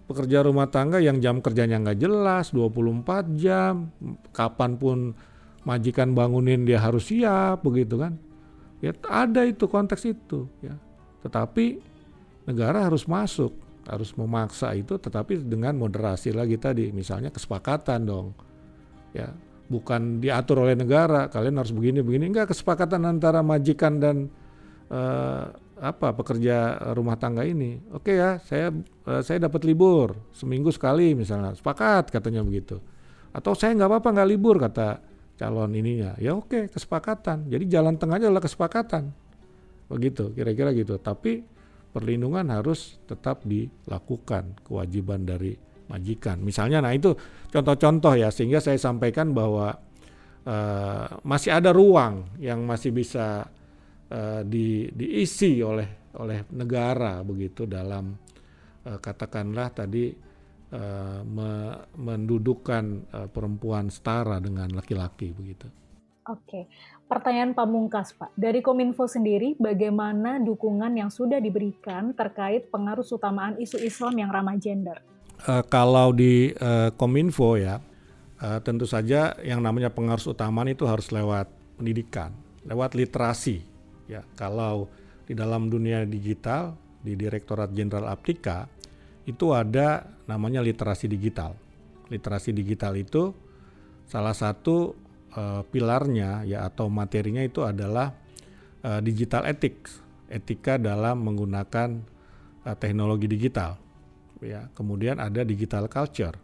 [0.03, 3.87] Pekerja rumah tangga yang jam kerjanya nggak jelas, 24 jam,
[4.35, 5.15] kapan pun
[5.63, 8.19] majikan bangunin dia harus siap begitu kan.
[8.83, 10.75] Ya ada itu konteks itu ya.
[11.23, 11.79] Tetapi
[12.51, 13.55] negara harus masuk,
[13.87, 18.35] harus memaksa itu tetapi dengan moderasi lagi tadi, misalnya kesepakatan dong.
[19.15, 19.31] Ya,
[19.73, 22.29] bukan diatur oleh negara kalian harus begini begini.
[22.29, 24.29] Enggak kesepakatan antara majikan dan
[24.93, 25.49] uh,
[25.81, 27.81] apa pekerja rumah tangga ini.
[27.89, 28.67] Oke okay ya saya
[29.09, 31.57] uh, saya dapat libur seminggu sekali misalnya.
[31.57, 32.77] Sepakat katanya begitu.
[33.33, 35.01] Atau saya nggak apa-apa nggak libur kata
[35.41, 36.13] calon ininya.
[36.21, 37.49] Ya oke okay, kesepakatan.
[37.49, 39.09] Jadi jalan tengahnya adalah kesepakatan.
[39.89, 41.01] Begitu kira-kira gitu.
[41.01, 41.41] Tapi
[41.89, 44.61] perlindungan harus tetap dilakukan.
[44.61, 46.39] Kewajiban dari majikan.
[46.39, 47.15] Misalnya, nah itu
[47.51, 49.75] contoh-contoh ya, sehingga saya sampaikan bahwa
[50.47, 53.47] uh, masih ada ruang yang masih bisa
[54.11, 58.13] uh, di, diisi oleh oleh negara begitu dalam
[58.85, 60.31] uh, katakanlah tadi
[61.23, 65.69] me, mendudukkan perempuan setara dengan laki-laki begitu.
[66.23, 66.71] Oke,
[67.05, 68.31] pertanyaan pamungkas Pak.
[68.33, 74.55] Dari Kominfo sendiri, bagaimana dukungan yang sudah diberikan terkait pengaruh utamaan isu Islam yang ramah
[74.55, 75.12] gender?
[75.47, 77.79] Uh, kalau di uh, Kominfo ya,
[78.39, 82.31] uh, tentu saja yang namanya pengarus utama itu harus lewat pendidikan,
[82.67, 83.63] lewat literasi.
[84.07, 84.91] Ya, kalau
[85.23, 88.67] di dalam dunia digital di Direktorat Jenderal Aptika
[89.23, 91.55] itu ada namanya literasi digital.
[92.11, 93.31] Literasi digital itu
[94.07, 94.95] salah satu
[95.35, 98.11] uh, pilarnya ya atau materinya itu adalah
[98.83, 102.03] uh, digital ethics, etika dalam menggunakan
[102.67, 103.82] uh, teknologi digital.
[104.43, 106.35] Ya, kemudian ada digital culture.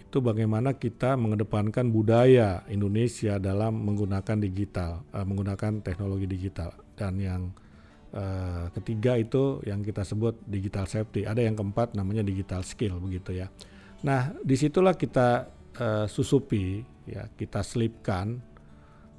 [0.00, 6.72] Itu bagaimana kita mengedepankan budaya Indonesia dalam menggunakan digital, uh, menggunakan teknologi digital.
[6.94, 7.42] Dan yang
[8.14, 11.26] uh, ketiga itu yang kita sebut digital safety.
[11.26, 13.50] Ada yang keempat namanya digital skill begitu ya.
[14.06, 15.50] Nah, di situlah kita
[15.80, 18.38] uh, susupi, ya kita selipkan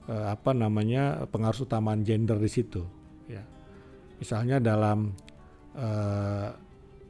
[0.07, 2.81] uh, apa namanya pengaruh utamaan gender di situ.
[3.27, 3.43] Ya,
[4.17, 5.11] misalnya dalam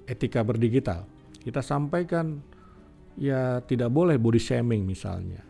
[0.05, 1.05] etika berdigital.
[1.41, 2.41] Kita sampaikan
[3.17, 5.41] ya tidak boleh body shaming misalnya.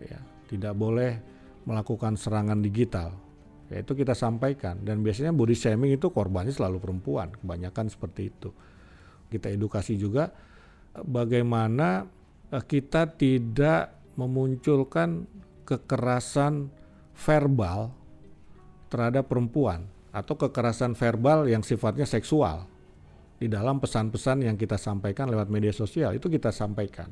[0.00, 1.20] Ya, tidak boleh
[1.64, 3.16] melakukan serangan digital.
[3.72, 8.52] Ya, itu kita sampaikan dan biasanya body shaming itu korbannya selalu perempuan, kebanyakan seperti itu.
[9.32, 10.28] Kita edukasi juga
[10.92, 12.04] bagaimana
[12.52, 15.26] eh, kita tidak memunculkan
[15.64, 16.68] kekerasan
[17.16, 17.90] verbal
[18.92, 22.68] terhadap perempuan atau kekerasan verbal yang sifatnya seksual
[23.34, 27.10] di dalam pesan-pesan yang kita sampaikan lewat media sosial itu kita sampaikan.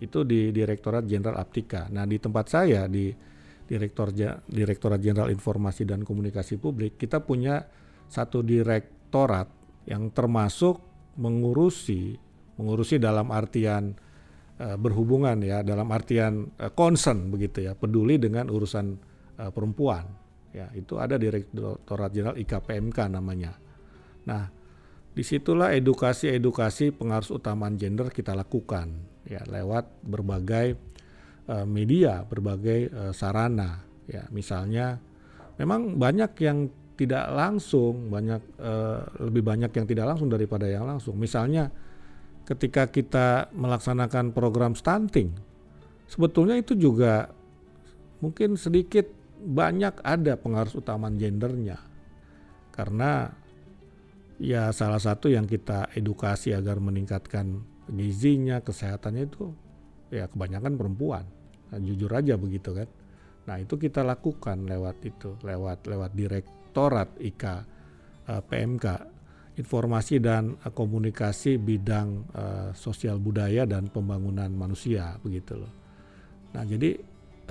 [0.00, 1.88] Itu di Direktorat Jenderal Aptika.
[1.92, 3.12] Nah, di tempat saya di
[3.70, 4.10] Direktor
[4.48, 7.62] Direktorat Jenderal Informasi dan Komunikasi Publik, kita punya
[8.10, 9.46] satu direktorat
[9.86, 10.82] yang termasuk
[11.14, 12.18] mengurusi
[12.58, 13.96] mengurusi dalam artian
[14.60, 18.86] uh, berhubungan ya, dalam artian uh, concern begitu ya, peduli dengan urusan
[19.40, 20.04] uh, perempuan.
[20.50, 23.54] Ya, itu ada Direktorat Jenderal IKPMK namanya.
[24.26, 24.59] Nah,
[25.10, 28.94] di situlah edukasi-edukasi pengaruh utamaan gender kita lakukan
[29.26, 30.78] ya lewat berbagai
[31.50, 34.98] uh, media, berbagai uh, sarana ya misalnya
[35.58, 36.58] memang banyak yang
[37.00, 41.16] tidak langsung, banyak uh, lebih banyak yang tidak langsung daripada yang langsung.
[41.16, 41.72] Misalnya
[42.44, 45.32] ketika kita melaksanakan program stunting,
[46.04, 47.32] sebetulnya itu juga
[48.20, 49.08] mungkin sedikit
[49.40, 51.80] banyak ada pengaruh utamaan gendernya
[52.76, 53.32] karena
[54.40, 57.60] ya salah satu yang kita edukasi agar meningkatkan
[57.92, 59.52] gizinya, kesehatannya itu
[60.08, 61.24] ya kebanyakan perempuan.
[61.70, 62.88] Nah, jujur aja begitu kan.
[63.46, 67.54] Nah, itu kita lakukan lewat itu, lewat lewat direktorat IK uh,
[68.32, 68.86] eh, PMK
[69.60, 75.72] informasi dan uh, komunikasi bidang uh, sosial budaya dan pembangunan manusia begitu loh.
[76.56, 76.96] Nah, jadi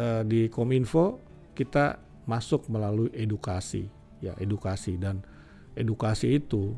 [0.01, 1.21] uh, di Kominfo
[1.53, 3.87] kita masuk melalui edukasi,
[4.19, 5.23] ya edukasi dan
[5.79, 6.75] edukasi itu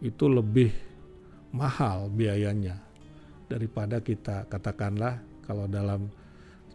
[0.00, 0.72] itu lebih
[1.52, 2.80] mahal biayanya
[3.46, 6.08] daripada kita katakanlah kalau dalam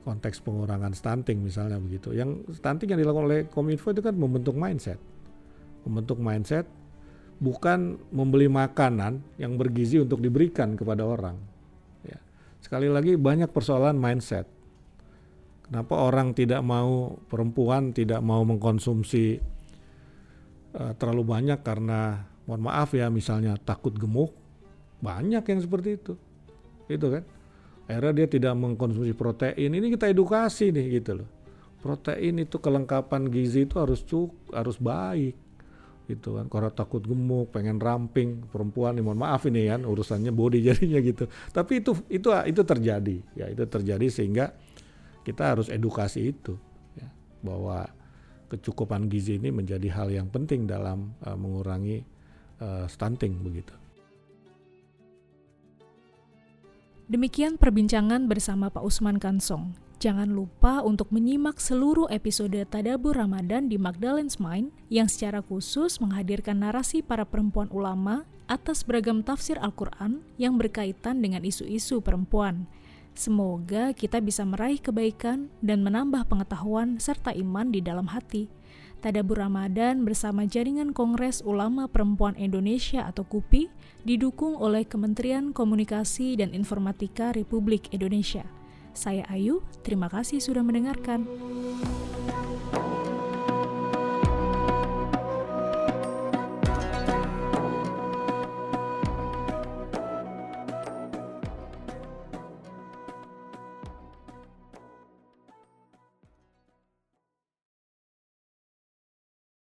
[0.06, 2.16] konteks pengurangan stunting misalnya begitu.
[2.16, 4.96] Yang stunting yang dilakukan oleh Kominfo itu kan membentuk mindset.
[5.84, 6.64] Membentuk mindset
[7.42, 11.36] bukan membeli makanan yang bergizi untuk diberikan kepada orang.
[12.08, 12.22] Ya.
[12.64, 14.48] Sekali lagi banyak persoalan mindset.
[15.68, 19.57] Kenapa orang tidak mau perempuan tidak mau mengkonsumsi
[20.76, 24.32] uh, terlalu banyak karena mohon maaf ya misalnya takut gemuk
[25.04, 26.14] banyak yang seperti itu.
[26.90, 27.24] Itu kan?
[27.88, 29.72] Akhirnya dia tidak mengkonsumsi protein.
[29.72, 31.30] Ini kita edukasi nih gitu loh.
[31.80, 35.36] Protein itu kelengkapan gizi itu harus cuk harus baik.
[36.08, 36.52] Gitu kan?
[36.52, 41.30] Kalau takut gemuk pengen ramping perempuan nih mohon maaf ini kan urusannya body jadinya gitu.
[41.52, 43.46] Tapi itu itu itu terjadi ya.
[43.48, 44.52] Itu terjadi sehingga
[45.24, 46.60] kita harus edukasi itu
[47.00, 47.08] ya.
[47.40, 47.88] Bahwa
[48.48, 52.04] kecukupan gizi ini menjadi hal yang penting dalam uh, mengurangi
[52.64, 53.76] uh, stunting begitu.
[57.08, 59.72] Demikian perbincangan bersama Pak Usman Kansong.
[59.98, 66.62] Jangan lupa untuk menyimak seluruh episode Tadabur Ramadan di Magdalene's Mind yang secara khusus menghadirkan
[66.62, 72.70] narasi para perempuan ulama atas beragam tafsir Al-Quran yang berkaitan dengan isu-isu perempuan.
[73.18, 78.46] Semoga kita bisa meraih kebaikan dan menambah pengetahuan serta iman di dalam hati.
[79.02, 83.74] Tadabur Ramadan bersama Jaringan Kongres Ulama Perempuan Indonesia atau KUPI
[84.06, 88.46] didukung oleh Kementerian Komunikasi dan Informatika Republik Indonesia.
[88.94, 91.26] Saya Ayu, terima kasih sudah mendengarkan.